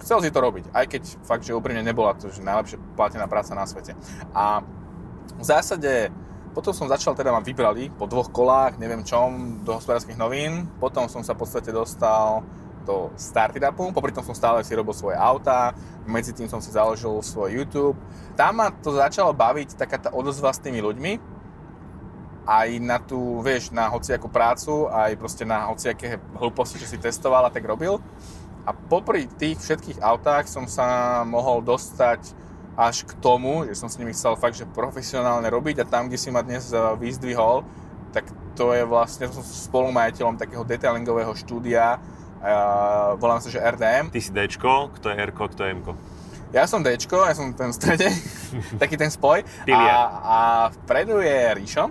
[0.00, 3.52] chcel si to robiť, aj keď fakt, že úprimne nebola to že najlepšie platená práca
[3.52, 3.92] na svete.
[4.32, 4.64] A
[5.36, 6.08] v zásade
[6.52, 10.68] potom som začal, teda ma vybrali po dvoch kolách, neviem čom, do hospodárskych novín.
[10.76, 12.44] Potom som sa v podstate dostal
[12.84, 15.72] do startupu, popri tom som stále si robil svoje autá,
[16.04, 17.96] medzi tým som si založil svoj YouTube.
[18.36, 21.31] Tam ma to začalo baviť, taká tá odozva s tými ľuďmi,
[22.46, 27.46] aj na tú, vieš, na hociakú prácu, aj proste na hociaké hlúposti, čo si testoval
[27.46, 28.02] a tak robil.
[28.62, 32.34] A popri tých všetkých autách som sa mohol dostať
[32.78, 36.18] až k tomu, že som s nimi chcel fakt, že profesionálne robiť a tam, kde
[36.18, 37.66] si ma dnes eh, vyzdvihol,
[38.12, 38.26] tak
[38.56, 44.12] to je vlastne, som spolumajiteľom takého detailingového štúdia, uh, volám sa, že RDM.
[44.12, 45.92] Ty si Dčko, kto je Rko, kto je Mko.
[46.52, 48.08] Ja som Dčko, ja som ten v strede,
[48.82, 49.40] taký ten spoj.
[49.72, 49.80] A,
[50.20, 50.38] a
[50.84, 51.88] vpredu je Ríšo,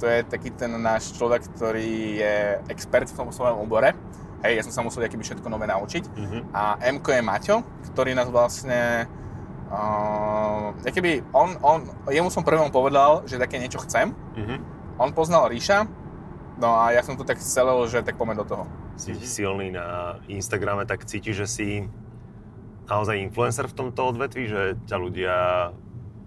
[0.00, 2.34] to je taký ten náš človek, ktorý je
[2.70, 3.92] expert v tom svojom obore.
[4.46, 6.04] Hej, ja som sa musel akýby všetko nové naučiť.
[6.14, 6.38] Mhm.
[6.54, 7.56] A Mko je Maťo,
[7.92, 9.10] ktorý nás vlastne...
[9.68, 14.14] Uh, keby on, on, jemu som prvom povedal, že také niečo chcem.
[14.38, 14.56] Mhm.
[14.98, 15.86] On poznal Ríša,
[16.58, 18.64] no a ja som to tak celel, že tak poďme do toho.
[18.98, 21.68] Si silný na Instagrame, tak cítiš, že si
[22.88, 25.34] naozaj influencer v tomto odvetví, že ťa ľudia,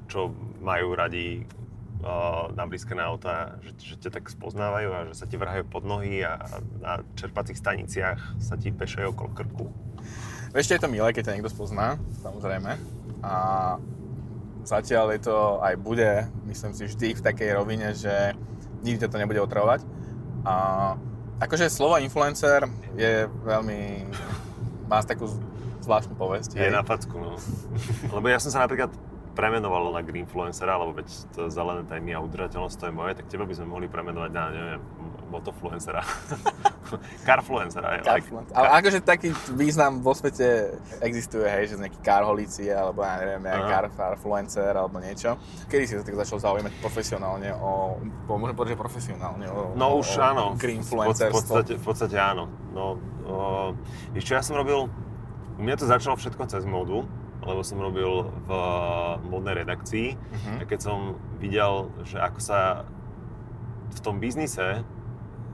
[0.08, 0.32] čo
[0.62, 1.44] majú radi
[2.02, 6.26] uh, nablízkené auta, že, že ťa tak spoznávajú a že sa ti vrhajú pod nohy
[6.26, 6.38] a
[6.82, 9.66] na čerpacích staniciach sa ti pešajú okolo krku.
[10.52, 12.76] Ešte je to milé, keď ťa niekto spozná, samozrejme.
[13.24, 13.34] A
[14.68, 18.36] zatiaľ je to aj bude, myslím si, vždy v takej rovine, že
[18.84, 19.86] nikdy to nebude otravovať.
[20.44, 20.56] A
[21.40, 24.10] akože slovo influencer je veľmi...
[24.92, 25.30] má takú
[25.82, 26.58] zvláštnu povesť.
[26.58, 26.74] Je hej.
[26.74, 27.40] na facku, no.
[28.16, 28.94] Lebo ja som sa napríklad
[29.42, 33.50] premenoval na Greenfluencera, lebo veď to zelené témy a udržateľnosť to je moje, tak teba
[33.50, 34.82] by sme mohli premenovať na, neviem,
[35.34, 36.06] motofluencera.
[37.28, 38.00] Carfluencera, je.
[38.06, 38.54] Like, Carfluencer.
[38.54, 43.66] Ale akože taký význam vo svete existuje, hej, že nejaký carholíci, alebo ja neviem, Aha.
[43.66, 45.42] car, carfluencer, alebo niečo.
[45.66, 47.98] Kedy si sa tak začal zaujímať profesionálne o,
[48.30, 51.34] môžem povedať, že profesionálne o, No o, už o áno, pod, v, greenfluencerstvo?
[51.34, 52.46] podstate, v podstate áno.
[52.78, 53.36] No, o,
[54.22, 54.86] čo, ja som robil,
[55.58, 57.08] u mňa to začalo všetko cez modu,
[57.42, 58.10] lebo som robil
[58.46, 58.50] v
[59.24, 60.52] modnej redakcii Mhm.
[60.60, 61.00] a keď som
[61.38, 61.74] videl,
[62.06, 62.86] že ako sa
[63.92, 64.86] v tom biznise,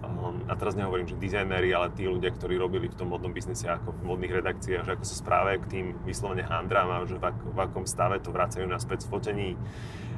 [0.03, 3.65] um, a teraz nehovorím, že dizajnéri, ale tí ľudia, ktorí robili v tom modnom biznise
[3.65, 7.23] ako v modných redakciách, že ako sa správajú k tým vyslovene handrám a že v,
[7.23, 9.49] ak, v akom stave to vracajú naspäť z fotení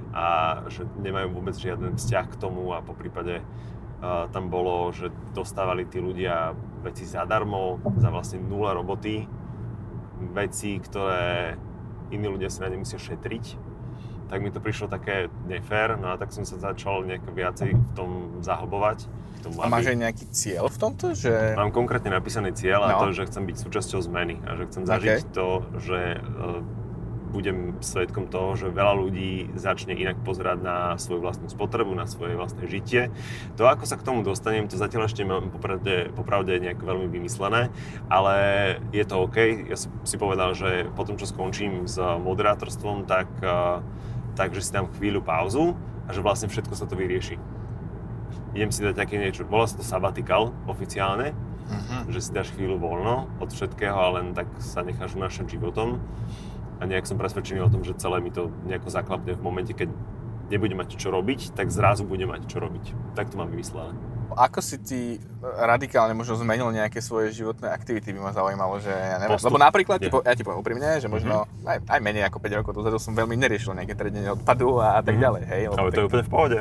[0.10, 0.26] a
[0.68, 5.86] že nemajú vôbec žiaden vzťah k tomu a po prípade uh, tam bolo, že dostávali
[5.86, 6.52] tí ľudia
[6.82, 9.30] veci zadarmo, za vlastne nula roboty,
[10.20, 11.56] veci, ktoré
[12.10, 13.70] iní ľudia si na ne musia šetriť
[14.30, 17.92] tak mi to prišlo také nefér, no a tak som sa začal nejak viacej v
[17.98, 18.10] tom
[18.46, 19.10] zahlbovať.
[19.10, 21.58] K tomu, A máš aj nejaký cieľ v tomto, že...
[21.58, 23.10] Mám konkrétne napísaný cieľ a No.
[23.10, 26.22] to, že chcem byť súčasťou zmeny a že chcem zažiť to, že e,
[27.30, 32.34] budem svedkom toho, že veľa ľudí začne inak pozerať na svoju vlastnú spotrebu, na svoje
[32.34, 33.14] vlastné žitie.
[33.56, 37.70] To, ako sa k tomu dostanem, to zatiaľ ešte mám popravde, popravde nejak veľmi vymyslené,
[38.10, 38.36] ale
[38.90, 39.70] je to OK.
[39.70, 43.82] Ja som si povedal, že potom, čo skončím s moderátorstvom, tak, e,
[44.34, 47.38] takže si dám chvíľu pauzu a že vlastne všetko sa to vyrieši.
[48.58, 51.38] Idem si dať také niečo, volá sa to sabbatical oficiálne,
[51.70, 52.10] Mhm.
[52.10, 56.02] že si dáš chvíľu voľno od všetkého a len tak sa necháš unášať životom.
[56.80, 59.92] A nejak som presvedčený o tom, že celé mi to nejako zaklapne v momente, keď
[60.48, 62.86] nebudem mať čo robiť, tak zrazu budem mať čo robiť.
[63.14, 63.92] Tak to mám vymyslené.
[64.32, 65.00] Ako si ty
[65.42, 69.36] radikálne možno zmenil nejaké svoje životné aktivity, by ma zaujímalo, že ja neviem.
[69.36, 72.38] Postup- Lebo napríklad, ti po, ja ti poviem úprimne, že možno aj, aj menej ako
[72.40, 75.22] 5 rokov dozadu som veľmi neriešil nejaké triedenie odpadu a, a tak Mhm.
[75.22, 75.62] ďalej, hej.
[75.68, 76.60] lebo Ale to tak- je úplne v pohode.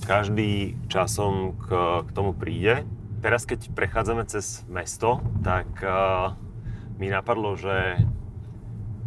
[0.00, 0.50] Každý
[0.86, 1.68] časom k,
[2.02, 2.86] k tomu príde.
[3.18, 6.32] Teraz, keď prechádzame cez mesto, tak uh,
[6.96, 7.98] mi napadlo, že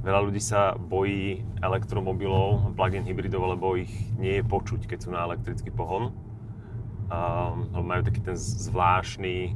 [0.02, 5.26] veľa ľudí sa bojí elektromobilov, plug-in hybridov, lebo ich nie je počuť, keď sú na
[5.30, 6.10] elektrický pohon.
[7.12, 9.54] Um, majú taký ten zvláštny,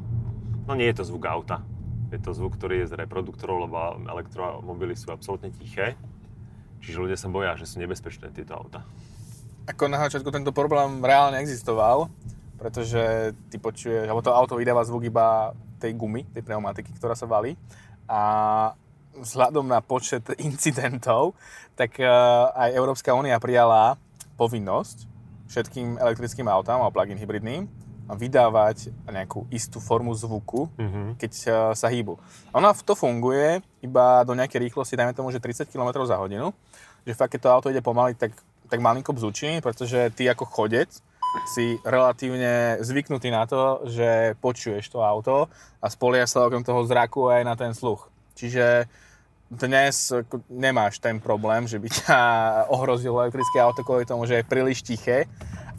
[0.68, 1.64] no nie je to zvuk auta,
[2.12, 3.78] je to zvuk, ktorý je z reproduktorov, lebo
[4.12, 5.96] elektromobily sú absolútne tiché.
[6.84, 8.84] Čiže ľudia sa boja, že sú nebezpečné tieto auta.
[9.66, 12.12] Ako na začiatku tento problém reálne existoval,
[12.60, 17.26] pretože ty počuješ, alebo to auto vydáva zvuk iba tej gumy, tej pneumatiky, ktorá sa
[17.26, 17.58] valí.
[18.06, 18.22] A
[19.20, 21.36] vzhľadom na počet incidentov,
[21.76, 22.08] tak eh,
[22.56, 24.00] aj Európska únia prijala
[24.36, 27.70] povinnosť všetkým elektrickým autám alebo plug-in hybridným
[28.06, 31.08] vydávať nejakú istú formu zvuku, mm-hmm.
[31.18, 32.22] keď uh, sa hýbu.
[32.54, 36.54] Ona to funguje iba do nejakej rýchlosti, dajme tomu, že 30 km za hodinu,
[37.02, 38.38] že fakt, keď to auto ide pomaly, tak,
[38.70, 40.94] tak malinko bzučí, pretože ty ako chodec
[41.50, 45.52] si relatívne zvyknutý na to, že počuješ to auto
[45.82, 48.08] a spoliaš sa okrem toho zraku aj na ten sluch.
[48.36, 48.86] Čiže
[49.50, 50.12] dnes
[50.52, 52.20] nemáš ten problém, že by ťa
[52.76, 55.26] ohrozilo elektrické auto kvôli tomu, že je príliš tiché,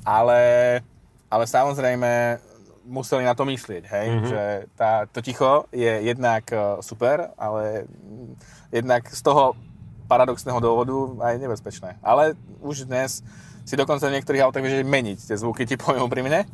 [0.06, 0.80] ale,
[1.28, 2.40] ale samozrejme
[2.86, 4.06] museli na to myslieť, hej?
[4.06, 4.30] Mm-hmm.
[4.30, 4.42] že
[4.78, 7.90] tá, to ticho je jednak e, super, ale
[8.70, 9.58] jednak z toho
[10.06, 10.94] paradoxného dôvodu
[11.26, 11.98] aj nebezpečné.
[11.98, 13.26] Ale už dnes
[13.66, 16.46] si dokonca v niektorých autách vieš meniť tie zvuky, ti poviem úprimne.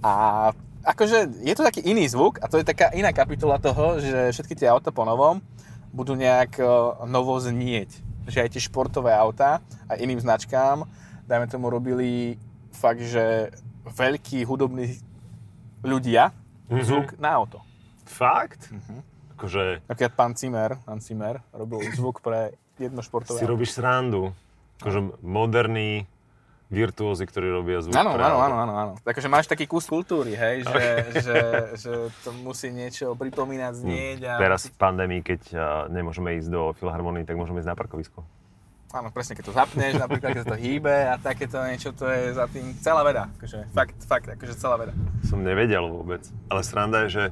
[0.00, 0.48] A
[0.88, 4.56] akože je to taký iný zvuk a to je taká iná kapitola toho, že všetky
[4.56, 5.44] tie auta po novom
[5.92, 6.56] budú nejak
[7.04, 7.92] novo znieť.
[8.28, 10.84] Že aj tie športové autá a iným značkám,
[11.28, 12.40] dajme tomu, robili
[12.72, 13.52] fakt, že
[13.84, 15.00] veľkí hudobní
[15.84, 16.84] ľudia mm-hmm.
[16.84, 17.60] zvuk na auto.
[18.04, 18.68] Fakt?
[18.68, 19.00] Mm-hmm.
[19.36, 19.62] Akože...
[19.88, 23.54] Napríklad pán Zimmer, pán Zimmer robil zvuk pre jedno športové Si auto.
[23.56, 24.32] robíš srandu.
[24.80, 26.04] Akože moderný
[26.68, 27.96] virtuózy, ktorí robia zvuk.
[27.96, 28.92] Áno, áno, áno, áno, áno.
[29.00, 30.84] Takže máš taký kus kultúry, hej, že,
[31.24, 31.38] že,
[31.80, 34.18] že to musí niečo pripomínať, hm, znieť.
[34.28, 35.40] A Teraz v pandémii, keď
[35.88, 38.20] nemôžeme ísť do filharmonii, tak môžeme ísť na parkovisko.
[38.88, 42.32] Áno, presne, keď to zapneš, napríklad, keď sa to hýbe a takéto niečo, to je
[42.32, 43.28] za tým celá veda.
[43.36, 44.96] Akože, fakt, fakt, akože celá veda.
[45.28, 46.24] Som nevedel vôbec.
[46.48, 47.24] Ale sranda je, že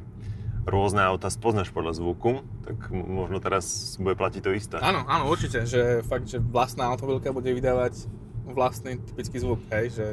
[0.69, 4.77] rôzne auta spoznáš podľa zvuku, tak možno teraz bude platiť to isté.
[4.85, 8.05] Áno, áno, určite, že fakt, že vlastná automobilka bude vydávať
[8.51, 10.07] vlastný typický zvuk, hej, že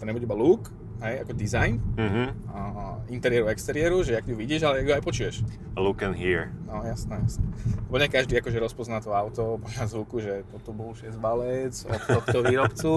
[0.00, 2.28] to nebude iba look, hej, ako design, mm-hmm.
[2.52, 2.60] a
[3.08, 5.34] interiéru, exteriéru, že ak ju vidíš, ale ju aj počuješ.
[5.76, 6.52] Look and hear.
[6.68, 7.44] No jasné, jasné.
[7.88, 12.38] Lebo ne každý akože rozpozná to auto podľa zvuku, že toto bol šesťbalec od tohto
[12.48, 12.92] výrobcu,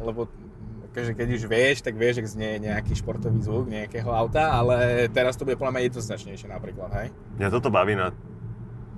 [0.00, 0.28] lebo
[0.92, 5.36] akože keď už vieš, tak vieš, že znie nejaký športový zvuk nejakého auta, ale teraz
[5.36, 7.08] to bude podľa mňa jednoznačnejšie napríklad, hej?
[7.36, 8.16] Mňa toto baví na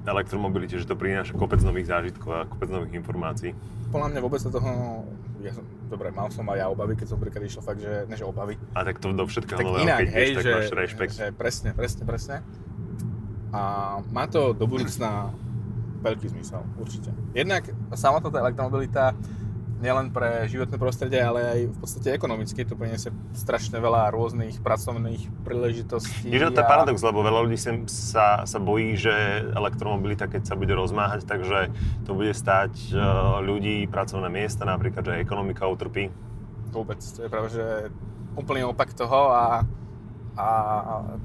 [0.08, 3.52] elektromobilite, že to prináša kopec nových zážitkov a kopec nových informácií.
[3.92, 4.70] Podľa mňa vôbec do toho,
[5.44, 8.24] ja som, dobre, mal som aj ja obavy, keď som príklad išiel fakt, že, než
[8.24, 8.56] obavy.
[8.72, 11.12] A tak to do všetkého nového, inak, keď hej, tak máš rešpekt.
[11.14, 12.36] Že presne, presne, presne.
[13.52, 13.60] A
[14.12, 15.32] má to do budúcna
[16.04, 17.10] veľký zmysel, určite.
[17.32, 19.04] Jednak samotná tá elektromobilita
[19.78, 25.46] nielen pre životné prostredie, ale aj v podstate ekonomicky to priniesie strašne veľa rôznych pracovných
[25.46, 26.28] príležitostí.
[26.28, 26.66] Je to a...
[26.66, 29.14] paradox, lebo veľa ľudí sa, sa bojí, že
[29.54, 31.70] elektromobilita, keď sa bude rozmáhať, takže
[32.04, 36.10] to bude stať uh, ľudí pracovné miesta, napríklad, že ekonomika utrpí.
[36.74, 37.94] Vôbec, to je práve, že
[38.34, 39.66] úplný opak toho a
[40.38, 40.48] a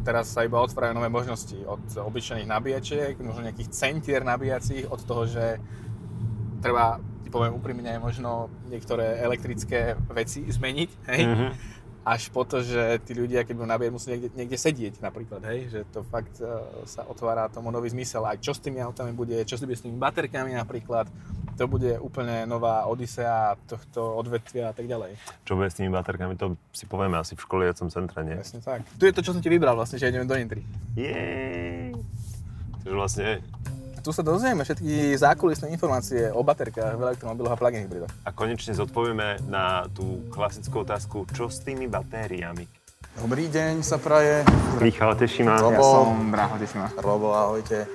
[0.01, 5.29] teraz sa iba otvárajú nové možnosti od obyčajných nabíjačiek, možno nejakých centier nabíjacích, od toho,
[5.29, 5.61] že
[6.65, 6.97] treba
[7.33, 11.21] poviem úprimne, možno niektoré elektrické veci zmeniť, hej?
[11.25, 11.51] Mm-hmm.
[12.03, 15.71] Až po to, že tí ľudia, keď budú nabíjať, musí niekde, niekde sedieť napríklad, hej?
[15.71, 18.27] Že to fakt uh, sa otvára tomu nový zmysel.
[18.27, 21.07] Aj čo s tými autami bude, čo s tými baterkami napríklad.
[21.55, 25.15] To bude úplne nová odisea tohto odvetvia a tak ďalej.
[25.47, 28.35] Čo bude s tými baterkami, to si povieme asi v školiacom centre, nie?
[28.35, 28.83] Presne tak.
[28.99, 30.65] Tu je to, čo som ti vybral vlastne, že ideme do Nitry.
[30.99, 31.95] Jej!
[32.83, 33.39] Takže vlastne
[34.03, 38.11] tu sa dozvieme všetky zákulisné informácie o baterkách v elektromobiloch a plug-in hybridoch.
[38.27, 42.67] A konečne zodpovieme na tú klasickú otázku, čo s tými batériami?
[43.15, 44.43] Dobrý deň sa praje.
[44.83, 45.55] Michal, teší ma.
[45.55, 46.91] Ja som Braho, teší ma.
[46.99, 47.87] Robo, ahojte.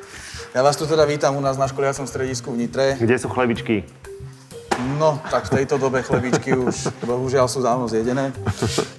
[0.57, 2.97] Ja vás tu teda vítam u nás na školiacom stredisku v Nitre.
[2.97, 3.85] Kde sú chlebičky?
[4.79, 8.31] No, tak v tejto dobe chlebičky už bohužiaľ sú dávno zjedené.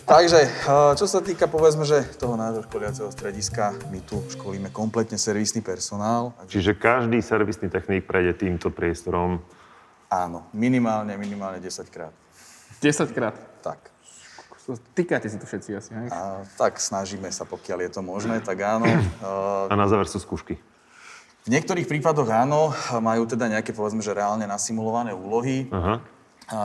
[0.04, 5.16] Takže, eh, čo sa týka, povedzme, že toho nášho školiaceho strediska, my tu školíme kompletne
[5.16, 6.36] servisný personál.
[6.52, 9.40] Čiže každý servisný technik prejde týmto priestorom?
[10.12, 12.12] Áno, minimálne, minimálne 10 krát.
[12.84, 13.40] 10 krát?
[13.64, 13.80] Tak.
[14.94, 16.08] Týkate si to všetci asi, hej?
[16.12, 18.86] A, tak snažíme sa, pokiaľ je to možné, tak áno.
[19.72, 20.60] A na záver sú skúšky?
[21.50, 22.70] V niektorých prípadoch áno,
[23.02, 25.66] majú teda nejaké, povedzme, že reálne nasimulované úlohy.
[25.74, 25.98] Aha.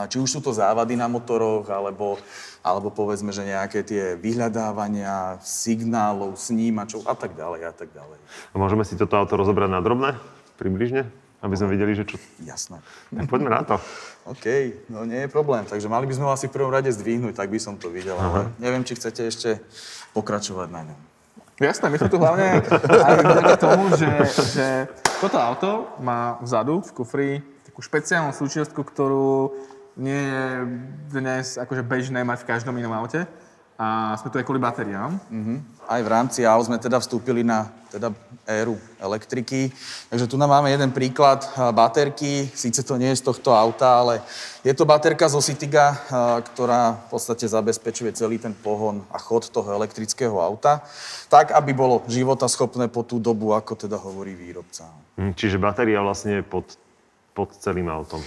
[0.05, 2.21] Či už sú to závady na motoroch, alebo,
[2.61, 8.17] alebo povedzme, že nejaké tie vyhľadávania signálov, snímačov a tak ďalej a tak ďalej.
[8.53, 10.21] A môžeme si toto auto rozobrať na drobné?
[10.61, 11.09] Približne?
[11.41, 12.21] Aby sme videli, že čo...
[12.45, 12.77] Jasné.
[13.09, 13.81] Tak poďme na to.
[14.29, 14.45] OK,
[14.93, 15.65] no nie je problém.
[15.65, 18.21] Takže mali by sme ho asi v prvom rade zdvihnúť, tak by som to videl.
[18.21, 19.49] Ale neviem, či chcete ešte
[20.13, 20.99] pokračovať na ňom.
[21.55, 24.11] Jasné, my sme tu hlavne aj vďaka tomu, že,
[24.51, 24.67] že
[25.23, 27.29] toto auto má vzadu v kufri
[27.63, 29.55] takú špeciálnu súčiastku, ktorú
[29.95, 30.43] nie je
[31.15, 33.23] dnes akože bežné mať v každom inom aute.
[33.75, 35.19] A sme tu aj kvôli batériám.
[35.27, 35.55] Mhm.
[35.85, 38.09] Aj v rámci aut sme teda vstúpili na teda
[38.47, 39.71] éru elektriky.
[40.09, 42.51] Takže tu nám máme jeden príklad baterky.
[42.51, 44.19] Síce to nie je z tohto auta, ale
[44.63, 45.95] je to baterka zo Citiga,
[46.51, 50.83] ktorá v podstate zabezpečuje celý ten pohon a chod toho elektrického auta,
[51.31, 54.87] tak, aby bolo životaschopné po tú dobu, ako teda hovorí výrobca.
[55.15, 56.75] Hm, Čiže batéria vlastne pod,
[57.31, 58.19] pod celým autom.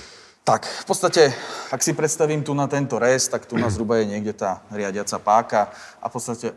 [0.48, 1.28] Tak, v podstate,
[1.68, 5.20] ak si predstavím tu na tento res, tak tu na zhruba je niekde tá riadiaca
[5.20, 5.61] páka
[6.00, 6.56] a v podstate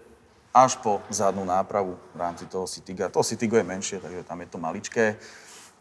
[0.56, 3.12] až po zadnú nápravu v rámci toho Citiga.
[3.12, 5.20] To Citigo je menšie, takže tam je to maličké.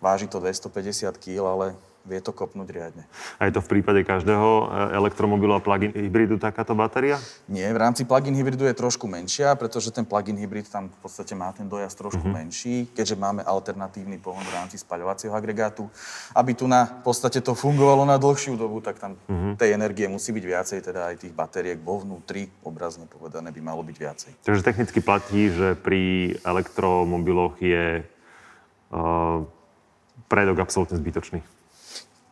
[0.02, 1.66] Váži to 250 kg, ale
[2.10, 3.06] vie to kopnúť riadne.
[3.38, 4.64] A je to v prípade každého e,
[4.98, 7.22] elektromobilu a plug-in hybridu takáto batéria?
[7.46, 11.38] Nie, v rámci plug-in hybridu je trošku menšia, pretože ten plug-in hybrid tam v podstate
[11.38, 12.34] má ten dojazd trošku Mhm.
[12.34, 15.86] menší, keďže máme alternatívny pohon v rámci spaľovacieho agregátu.
[16.34, 19.54] Aby tu na v podstate to fungovalo na dlhšiu dobu, tak tam Mhm.
[19.54, 23.86] tej energie musí byť viacej, teda aj tých batériek vo vnútri, obrazne povedané, by malo
[23.86, 24.30] byť viacej.
[24.42, 28.02] Takže technicky platí, že pri elektromobiloch je
[28.90, 29.44] uh,
[30.26, 31.38] predok absolútne zbytočný.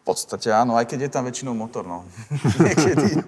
[0.09, 2.01] Podstate áno, aj keď je tam väčšinou motor, no.
[2.65, 3.21] Niekedy,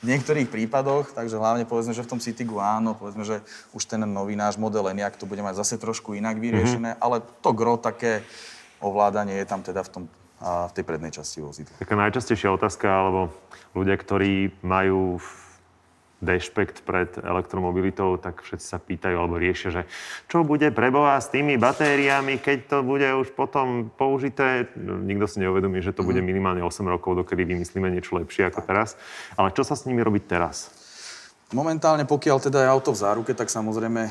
[0.00, 3.44] v niektorých prípadoch, takže hlavne povedzme, že v tom Citigu áno, povedzme, že
[3.76, 7.52] už ten nový náš model Enyaq to bude mať zase trošku inak vyriešené, ale to
[7.52, 8.24] gro také
[8.80, 10.02] ovládanie je tam teda v, tom,
[10.40, 11.76] a, v tej prednej časti vozidla.
[11.76, 13.28] Taká najčastejšia otázka, alebo
[13.76, 15.20] ľudia, ktorí majú
[16.22, 19.82] dešpekt pred elektromobilitou, tak všetci sa pýtajú alebo riešia, že
[20.30, 24.70] čo bude preboha s tými batériami, keď to bude už potom použité.
[24.78, 28.62] No, Nikto si neuvedomí, že to bude minimálne 8 rokov, dokedy vymyslíme niečo lepšie ako
[28.62, 28.94] teraz.
[29.34, 30.70] Ale čo sa s nimi robí teraz?
[31.52, 34.08] Momentálne, pokiaľ teda je auto v záruke, tak samozrejme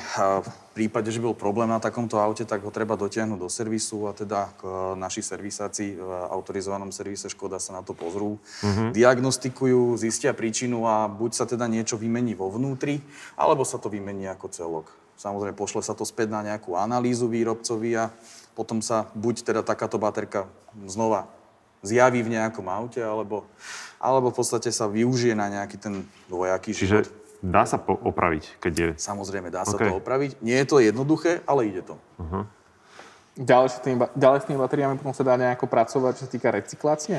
[0.72, 4.16] v prípade, že bol problém na takomto aute, tak ho treba dotiahnuť do servisu a
[4.16, 4.62] teda k
[4.96, 8.40] naši servisáci v autorizovanom servise Škoda sa na to pozrú,
[8.96, 13.04] diagnostikujú, zistia príčinu a buď sa teda niečo vymení vo vnútri,
[13.36, 14.88] alebo sa to vymení ako celok.
[15.20, 18.08] Samozrejme, pošle sa to späť na nejakú analýzu výrobcovi a
[18.56, 20.48] potom sa buď teda takáto baterka
[20.88, 21.28] znova
[21.84, 23.44] zjaví v nejakom aute, alebo,
[24.00, 27.12] alebo v podstate sa využije na nejaký ten dvojaký život.
[27.42, 28.88] Dá sa po- opraviť, keď je...
[29.02, 29.82] Samozrejme, dá sa OK.
[29.82, 30.38] to opraviť.
[30.46, 31.98] Nie je to jednoduché, ale ide to.
[33.34, 36.54] Ďalej s, tými, ďalej s tými batériami potom sa dá nejako pracovať, čo sa týka
[36.54, 37.18] recyklácie.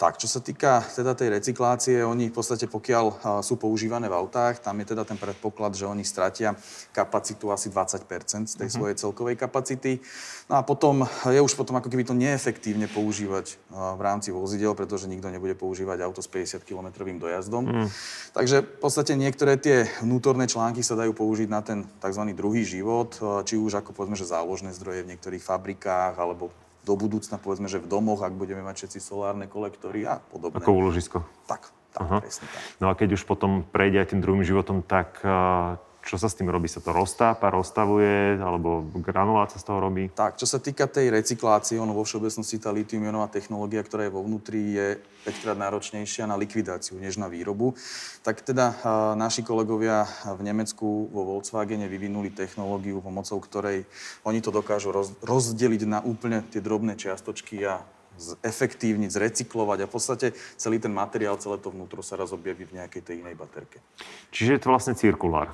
[0.00, 4.58] Tak, čo sa týka teda tej recyklácie, oni v podstate pokiaľ sú používané v autách,
[4.58, 6.58] tam je teda ten predpoklad, že oni stratia
[6.90, 10.02] kapacitu asi 20% z tej svojej celkovej kapacity.
[10.50, 15.06] No a potom je už potom ako keby to neefektívne používať v rámci vozidel, pretože
[15.06, 17.86] nikto nebude používať auto s 50 km dojazdom.
[18.34, 22.22] Takže v podstate niektoré tie vnútorné články sa dajú použiť na ten tzv.
[22.34, 23.14] druhý život,
[23.46, 26.50] či už ako povedzme, že záložné zdroje v niektorých fabrikách, alebo
[26.82, 30.58] do budúcna, povedzme, že v domoch, ak budeme mať všetci solárne kolektory a podobne.
[30.58, 31.22] Ako úložisko.
[31.46, 32.18] Tak, tak, Aha.
[32.18, 32.62] presne tak.
[32.82, 36.34] No a keď už potom prejde aj tým druhým životom, tak a, čo sa s
[36.34, 36.66] tým robí?
[36.66, 40.10] Sa to roztápa, rozstavuje, alebo granulát sa z toho robí?
[40.10, 44.26] Tak, čo sa týka tej recyklácie, ono vo všeobecnosti tá litium-ionová technológia, ktorá je vo
[44.26, 47.78] vnútri, je 5 krát náročnejšia na likvidáciu než na výrobu.
[48.26, 48.74] Tak teda
[49.14, 53.86] naši kolegovia v Nemecku vo Volkswagene vyvinuli technológiu, pomocou ktorej
[54.26, 57.78] oni to dokážu roz, rozdeliť na úplne tie drobné čiastočky a
[58.18, 60.26] zefektívniť, zrecyklovať a v podstate
[60.60, 63.80] celý ten materiál, celé to vnútro sa raz objaví v nejakej tej inej baterke.
[64.28, 65.48] Čiže je to vlastne cirkulár.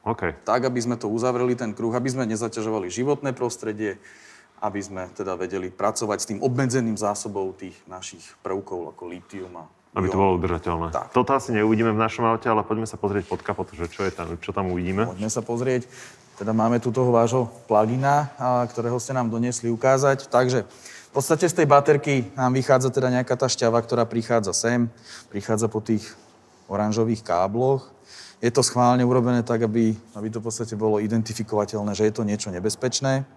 [0.00, 0.08] Tak.
[0.08, 0.22] OK.
[0.48, 4.00] tak, aby sme to uzavreli, ten kruh, aby sme nezaťažovali životné prostredie,
[4.60, 9.64] aby sme teda vedeli pracovať s tým obmedzeným zásobou tých našich prvkov ako litium a
[9.96, 10.92] Aby to bolo udržateľné.
[10.92, 11.12] Tak.
[11.16, 14.12] Toto asi neuvidíme v našom aute, ale poďme sa pozrieť pod kapotu, že čo, je
[14.12, 15.08] tam, čo tam uvidíme.
[15.08, 15.88] Poďme sa pozrieť.
[16.40, 18.32] Teda máme tu toho vášho plugina,
[18.72, 20.32] ktorého ste nám doniesli ukázať.
[20.32, 20.64] Takže
[21.10, 24.86] v podstate z tej baterky nám vychádza teda nejaká tá šťava, ktorá prichádza sem,
[25.28, 26.06] prichádza po tých
[26.70, 27.90] oranžových kábloch.
[28.40, 32.24] Je to schválne urobené tak, aby, aby to v podstate bolo identifikovateľné, že je to
[32.24, 33.28] niečo nebezpečné.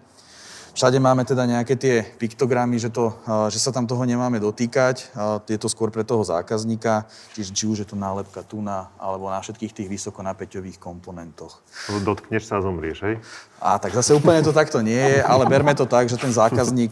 [0.74, 3.14] Všade máme teda nejaké tie piktogramy, že, to,
[3.46, 5.06] že sa tam toho nemáme dotýkať.
[5.46, 9.30] Je to skôr pre toho zákazníka, čiže či už je to nálepka tu na, alebo
[9.30, 11.62] na všetkých tých vysokonapäťových komponentoch.
[12.02, 13.22] Dotkneš sa a zomrieš, hej?
[13.62, 16.90] A tak zase úplne to takto nie je, ale berme to tak, že ten zákazník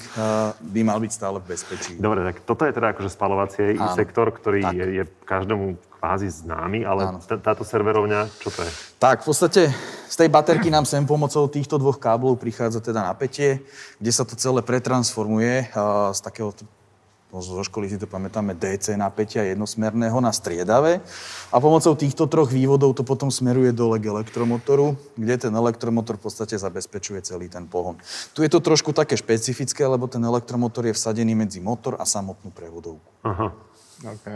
[0.62, 1.98] by mal byť stále v bezpečí.
[1.98, 3.98] Dobre, tak toto je teda akože spalovací Áno.
[3.98, 4.78] sektor, ktorý Tak.
[4.78, 8.70] je, je každému kvázi známy, ale t- táto serverovňa, čo to je?
[8.98, 9.62] Tak, v podstate
[10.10, 13.62] z tej baterky nám sem pomocou týchto dvoch káblov prichádza teda napätie,
[14.02, 16.50] kde sa to celé pretransformuje a, z takého,
[17.30, 20.98] no, zo školy si to pamätáme, DC napätia jednosmerného na striedavé.
[21.54, 26.26] A pomocou týchto troch vývodov to potom smeruje dole k elektromotoru, kde ten elektromotor v
[26.26, 27.94] podstate zabezpečuje celý ten pohon.
[28.34, 32.50] Tu je to trošku také špecifické, lebo ten elektromotor je vsadený medzi motor a samotnú
[32.50, 33.06] prevodovku.
[33.22, 33.54] Aha.
[34.02, 34.26] OK.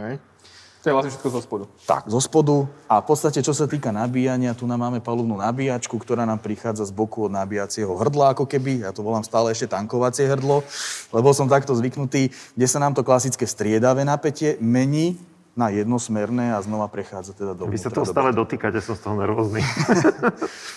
[0.87, 1.65] To je vlastne všetko zo spodu.
[1.83, 2.63] Tak, zo spodu.
[2.87, 6.87] A v podstate, čo sa týka nabíjania, tu nám máme palubnú nabíjačku, ktorá nám prichádza
[6.87, 8.87] z boku od nabíjacieho hrdla, ako keby.
[8.87, 10.63] Ja to volám stále ešte tankovacie hrdlo,
[11.11, 15.19] lebo som takto zvyknutý, kde sa nám to klasické striedavé napätie mení
[15.59, 19.19] na jednosmerné a znova prechádza teda do Vy sa toho stále dotýkate, som z toho
[19.19, 19.67] nervózny.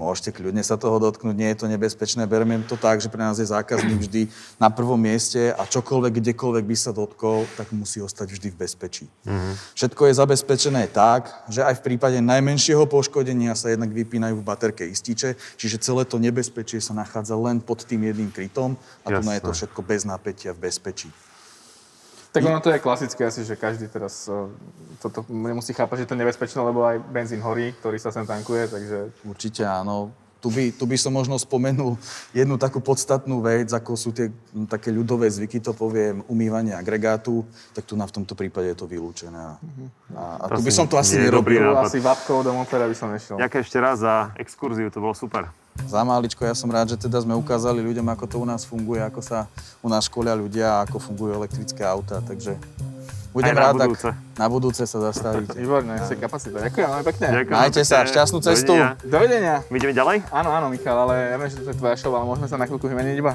[0.00, 2.24] Môžete kľudne sa toho dotknúť, nie je to nebezpečné.
[2.24, 4.22] Beriem to tak, že pre nás je zákazník vždy
[4.56, 9.06] na prvom mieste a čokoľvek, kdekoľvek by sa dotkol, tak musí ostať vždy v bezpečí.
[9.28, 9.54] Mm-hmm.
[9.76, 14.88] Všetko je zabezpečené tak, že aj v prípade najmenšieho poškodenia sa jednak vypínajú v baterke
[14.88, 19.42] ističe, čiže celé to nebezpečie sa nachádza len pod tým jedným krytom a tu je
[19.44, 21.12] to všetko bez napätia v bezpečí.
[22.32, 24.48] Tak ono to je klasické asi, že každý teraz uh,
[25.04, 28.72] toto nemusí chápať, že to je nebezpečné, lebo aj benzín horí, ktorý sa sem tankuje,
[28.72, 30.08] takže Určite áno.
[30.42, 31.94] Tu by, tu by som možno spomenul
[32.34, 34.26] jednu takú podstatnú vec, ako sú tie
[34.66, 38.90] také ľudové zvyky, to poviem, umývanie agregátu, tak tu na v tomto prípade je to
[38.90, 39.38] vylúčené.
[39.38, 39.54] A,
[40.18, 41.62] a, a To tu by som to asi nerobil.
[41.78, 43.38] asi vapkou do motora by som nešiel.
[43.38, 45.46] Ďakujem ešte raz za exkurziu, to bolo super.
[45.86, 48.98] Za máličko ja som rád, že teda sme ukázali ľuďom, ako to u nás funguje,
[48.98, 49.46] ako sa
[49.78, 52.58] u nás školia ľudia a ako fungujú elektrické autá, takže
[53.32, 54.08] budem Aj na rád, budúce.
[54.08, 55.56] ak na budúce sa zastavíte.
[55.56, 56.56] Výborné, ešte kapacita.
[56.60, 57.26] Ďakujem veľmi pekne.
[57.26, 57.90] Ďakujem Majte pekne.
[57.90, 58.72] sa, šťastnú cestu.
[58.72, 58.96] Dovidenia.
[59.02, 59.56] Dovidenia.
[59.66, 60.16] My ideme ďalej?
[60.28, 62.64] Áno, áno, Michal, ale ja viem, že to je tvoja show, ale môžeme sa na
[62.64, 63.32] chvíľku vymeniť iba.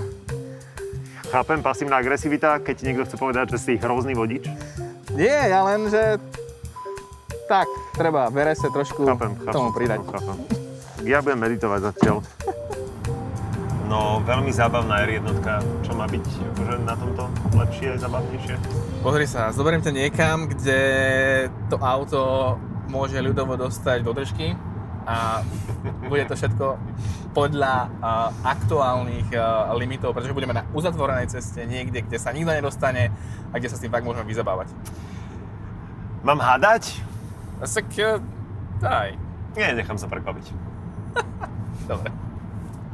[1.27, 4.47] Chápem, pasívna agresivita, keď ti niekto chce povedať, že si hrozný vodič.
[5.11, 6.15] Nie, ja len, že...
[7.47, 9.51] Tak, treba vere sa trošku Chápem, chápem.
[9.51, 10.03] tomu pridať.
[10.03, 10.35] Chápem.
[11.03, 12.19] Ja budem meditovať zatiaľ.
[13.87, 15.23] No, veľmi zábavná R1.
[15.79, 18.55] Čo má byť akože na tomto lepšie, zabavnejšie?
[18.99, 20.79] Pozri sa, zoberiem ťa niekam, kde
[21.71, 22.55] to auto
[22.91, 24.59] môže ľudovo dostať do držky
[25.07, 25.39] a
[26.11, 26.75] bude to všetko
[27.31, 33.15] podľa uh, aktuálnych uh, limitov, pretože budeme na uzatvorenej ceste niekde, kde sa nikto nedostane
[33.51, 34.67] a kde sa s tým fakt môžeme vyzabávať.
[36.27, 36.99] Mám hádať?
[37.63, 38.19] Tak uh,
[38.83, 39.15] daj.
[39.55, 40.51] Nie, nechám sa prekvapiť.
[41.91, 42.26] Dobre.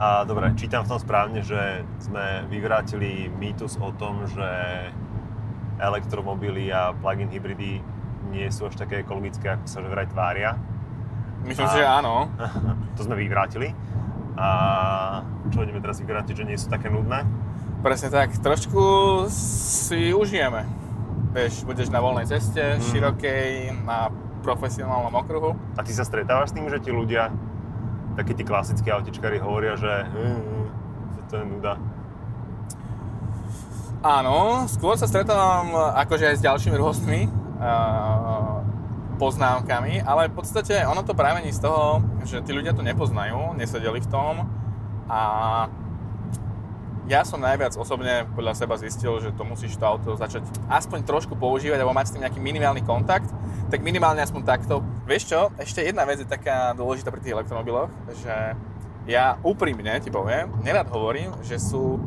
[0.03, 4.43] A dobre, čítam v tom správne, že sme vyvrátili mýtus o tom, že
[5.79, 7.79] elektromobily a plug-in hybridy
[8.27, 10.59] nie sú až také ekologické, ako sa vraj tvária.
[11.47, 12.27] Myslím A- si, že áno.
[12.99, 13.71] to sme vyvrátili.
[14.35, 14.49] A
[15.55, 17.23] čo ideme teraz vyvrátiť, že nie sú také nudné?
[17.79, 18.83] Presne tak, trošku
[19.31, 20.67] si užijeme.
[21.31, 24.11] Vieš, budeš na voľnej ceste, širokej, na
[24.43, 25.55] profesionálnom okruhu.
[25.79, 27.31] A ty sa stretávaš s tým, že ti ľudia,
[28.15, 30.69] takí tí klasickí autičkári hovoria, že "Hm,
[31.29, 31.73] to je nuda.
[34.03, 38.59] Áno, skôr sa stretávam akože aj s ďalšími rôznymi uh,
[39.15, 44.03] poznámkami, ale v podstate ono to pramení z toho, že tí ľudia to nepoznajú, nesedeli
[44.03, 44.43] v tom
[45.07, 45.21] a
[47.07, 51.35] ja som najviac osobne podľa seba zistil, že to musíš to auto začať aspoň trošku
[51.35, 53.27] používať alebo mať s tým nejaký minimálny kontakt,
[53.67, 54.79] tak minimálne aspoň takto.
[55.03, 57.91] Vieš čo, ešte jedna vec je taká dôležitá pri tých elektromobiloch,
[58.23, 58.55] že
[59.03, 61.99] ja úprimne ti poviem, nerad hovorím, že sú,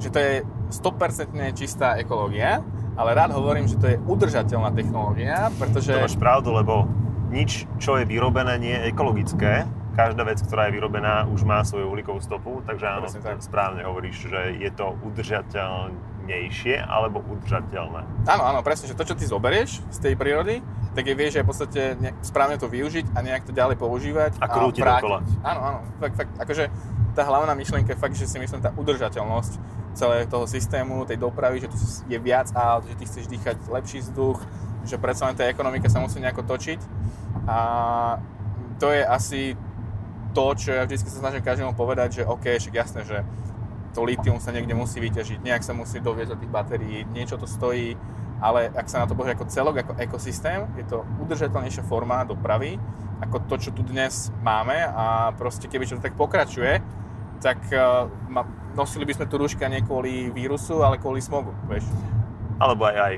[0.00, 0.34] že to je
[0.72, 2.64] 100% čistá ekológia,
[2.96, 5.92] ale rád hovorím, že to je udržateľná technológia, pretože...
[5.92, 6.88] To máš pravdu, lebo
[7.28, 9.68] nič, čo je vyrobené, nie je ekologické.
[9.98, 13.42] Každá vec, ktorá je vyrobená, už má svoju uhlíkovú stopu, takže áno, Presne tak.
[13.42, 18.06] správne hovoríš, že je to udržateľnejšie alebo udržateľné.
[18.30, 20.62] Áno, áno, presne, že to, čo ty zoberieš z tej prírody,
[20.94, 24.38] tak je vieš aj v podstate ne- správne to využiť a nejak to ďalej používať.
[24.38, 25.18] A krútiť dokola.
[25.42, 26.70] Áno, áno, fakt, fakt, akože
[27.18, 29.52] tá hlavná myšlienka je fakt, že si myslím tá udržateľnosť
[29.98, 31.76] celého toho systému, tej dopravy, že tu
[32.06, 34.38] je viac aut, že ty chceš dýchať lepší vzduch,
[34.86, 36.78] že predsa len tá ekonomika sa musí nejako točiť
[37.50, 37.58] a
[38.78, 39.58] to je asi
[40.32, 43.24] to, čo ja vždy sa snažím každému povedať, že OK, však jasné, že
[43.96, 47.48] to litium sa niekde musí vyťažiť, nejak sa musí doviezť do tých batérií, niečo to
[47.48, 47.96] stojí,
[48.38, 52.78] ale ak sa na to pozrie ako celok, ako ekosystém, je to udržateľnejšia forma dopravy,
[53.18, 56.78] ako to, čo tu dnes máme a proste keby čo to tak pokračuje,
[57.42, 57.58] tak
[58.30, 58.46] ma,
[58.78, 61.86] nosili by sme tu rúška nie kvôli vírusu, ale kvôli smogu, vieš.
[62.62, 63.14] Alebo aj aj.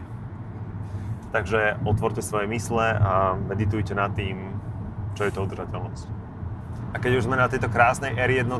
[1.30, 4.56] Takže otvorte svoje mysle a meditujte nad tým,
[5.16, 6.19] čo je to udržateľnosť.
[6.90, 8.50] A keď už sme na tejto krásnej R1,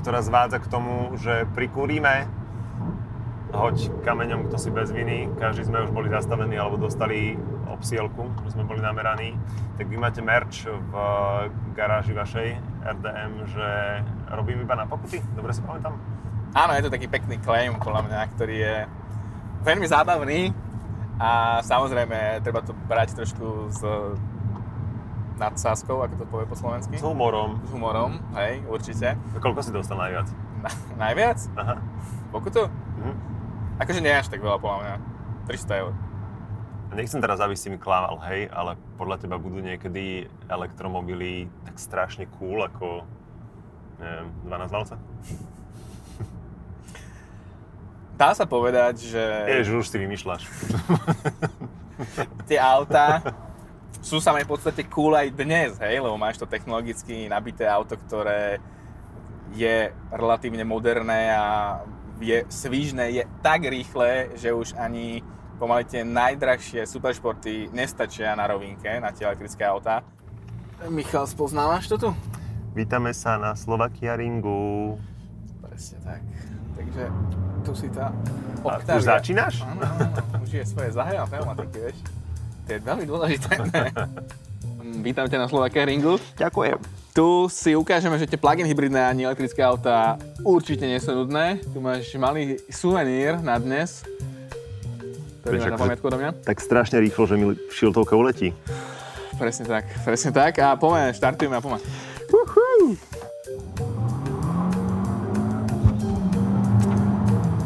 [0.00, 2.24] ktorá zvádza k tomu, že prikúrime
[3.54, 7.38] hoď kameňom, kto si bez viny, každý sme už boli zastavení alebo dostali
[7.70, 9.38] obsielku, že sme boli nameraní,
[9.78, 10.92] tak vy máte merch v
[11.76, 13.68] garáži vašej RDM, že
[14.34, 15.94] robím iba na pokuty, dobre si pamätám?
[16.54, 18.76] Áno, je to taký pekný claim, podľa mňa, ktorý je
[19.62, 20.40] veľmi zábavný
[21.22, 23.70] a samozrejme treba to brať trošku
[25.34, 26.94] s nadsázkou, ako to povie po slovensky.
[26.94, 27.58] S humorom.
[27.66, 29.18] S humorom, hej, určite.
[29.18, 30.30] A koľko si dostal najviac?
[30.62, 30.70] Na,
[31.10, 31.42] najviac?
[31.58, 31.82] Aha.
[32.30, 32.70] Pokutu?
[32.70, 33.12] Mhm.
[33.82, 34.94] Akože nie až tak veľa, podľa mňa.
[35.50, 35.92] 300 eur.
[36.94, 42.30] Nechcem teraz, aby si mi klával, hej, ale podľa teba budú niekedy elektromobily tak strašne
[42.38, 43.02] cool ako,
[43.98, 44.94] neviem, 12 valca?
[48.14, 49.18] Dá sa povedať, že
[49.58, 50.46] Jež, už si vymýšľaš.
[52.46, 53.18] tie autá
[54.04, 58.60] sú samé v podstate cool aj dnes, hej, lebo máš to technologicky nabité auto, ktoré
[59.56, 61.80] je relatívne moderné a
[62.20, 65.24] je svížne, je tak rýchle, že už ani
[65.56, 70.04] pomaly tie najdrahšie superšporty nestačia na rovinke, na tie elektrické autá.
[70.92, 72.08] Michal, spoznávaš to tu?
[72.76, 75.00] Vítame sa na Slovakia Ringu.
[75.64, 76.20] Presne tak.
[76.76, 77.02] Takže
[77.64, 78.12] tu si tá
[78.60, 78.98] A Octavia.
[79.00, 79.54] už začínaš?
[79.64, 81.98] Áno, áno, už je svoje zahrá pneumatiky, vieš.
[82.64, 83.60] To je veľmi dôležité.
[85.06, 86.16] Vítam ťa na Slovakia Ringu.
[86.40, 86.80] Ďakujem.
[87.14, 91.60] Tu si ukážeme, že tie plug-in hybridné ani elektrické autá určite nie sú nudné.
[91.62, 94.02] Tu máš malý suvenír na dnes.
[95.44, 96.30] Ktorý máš na pamiatku odo mňa.
[96.42, 98.56] Tak strašne rýchlo, že mi šiltovka uletí.
[99.36, 100.56] Presne tak, presne tak.
[100.58, 101.84] A poďme, štartujeme a poďme.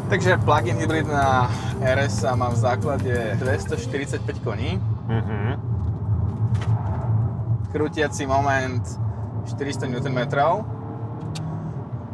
[0.09, 1.45] Takže plug-in hybrid na
[1.85, 5.57] RS má v základe 245 koní, Mhm.
[7.69, 8.81] krútiaci moment
[9.45, 10.19] 400 Nm,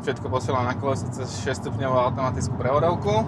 [0.04, 3.24] všetko posiela na kolese cez 6 stupňovú automatickú prevodovku.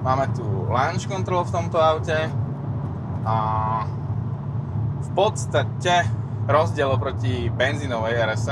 [0.00, 2.28] Máme tu launch control v tomto aute
[3.24, 3.36] a
[5.00, 6.08] v podstate
[6.48, 8.46] rozdiel oproti benzínovej RS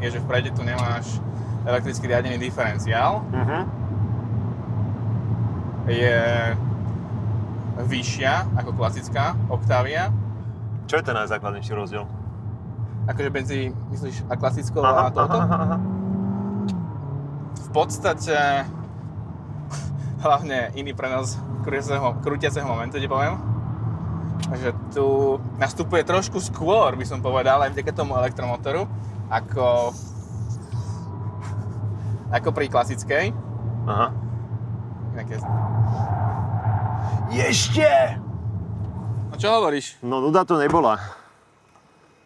[0.00, 1.20] je, že vprede tu nemáš
[1.64, 3.60] elektricky riadený diferenciál, Mhm.
[5.88, 6.16] je
[7.82, 10.14] vyššia ako klasická Octavia.
[10.86, 12.04] Čo je ten najzákladnejší rozdiel?
[13.04, 13.58] Akože medzi,
[13.92, 15.36] myslíš, a klasickou a touto?
[15.36, 15.76] aha.
[17.54, 18.64] V podstate
[20.24, 23.36] hlavne iný prenos krútiaceho, krútiaceho momentu, ti poviem.
[24.44, 25.06] Takže tu
[25.56, 28.84] nastupuje trošku skôr, by som povedal, aj vďaka tomu elektromotoru,
[29.32, 29.96] ako,
[32.28, 33.24] ako pri klasickej.
[33.88, 34.08] aha.
[35.14, 35.38] Inak je...
[37.34, 38.14] Ešte!
[39.30, 39.98] No čo hovoríš?
[40.06, 41.02] No nuda to nebola.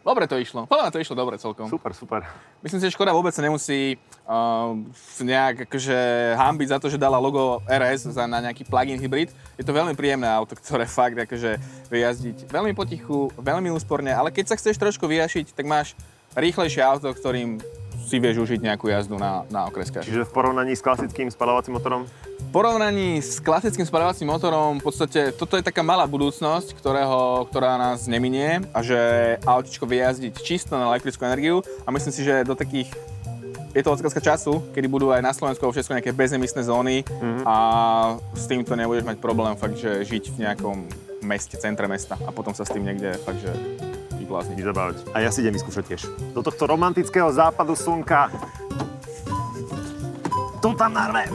[0.05, 0.69] Dobre to išlo.
[0.69, 1.65] Podľa mňa to išlo dobre celkom.
[1.65, 2.21] Super, super.
[2.61, 3.97] Myslím si, že Škoda vôbec sa nemusí
[4.29, 4.77] uh,
[5.17, 5.97] nejak akože
[6.37, 9.33] hambiť za to, že dala logo RS za, na nejaký plug-in hybrid.
[9.57, 11.57] Je to veľmi príjemné auto, ktoré fakt akože
[11.89, 15.97] vie jazdiť veľmi potichu, veľmi úsporne, ale keď sa chceš trošku vyjašiť, tak máš
[16.37, 17.57] rýchlejšie auto, ktorým
[18.05, 20.05] si vieš užiť nejakú jazdu na, na okreskách.
[20.05, 22.05] Čiže v porovnaní s klasickým spalovacím motorom?
[22.49, 28.09] Porovnaní s klasickým spaľovacím motorom v podstate toto je taká malá budúcnosť, ktorého, ktorá nás
[28.09, 28.97] neminie a že
[29.45, 32.89] autičko vie jazdiť čisto na elektrickú energiu a myslím si, že do takých
[33.77, 37.45] je to otázka času, kedy budú aj na Slovensku vo Česku nejaké bezemisné zóny mm-hmm.
[37.45, 37.57] a
[38.33, 40.89] s týmto nebudeš mať problém fakt, že žiť v nejakom
[41.21, 43.53] meste, centre mesta a potom sa s tým niekde fakt, že
[44.17, 44.57] vyblázniť.
[44.57, 44.97] Vyzabávať.
[45.13, 46.01] A ja si idem vyskúšať tiež.
[46.33, 48.33] Do tohto romantického západu slnka.
[50.65, 51.29] To tam narve.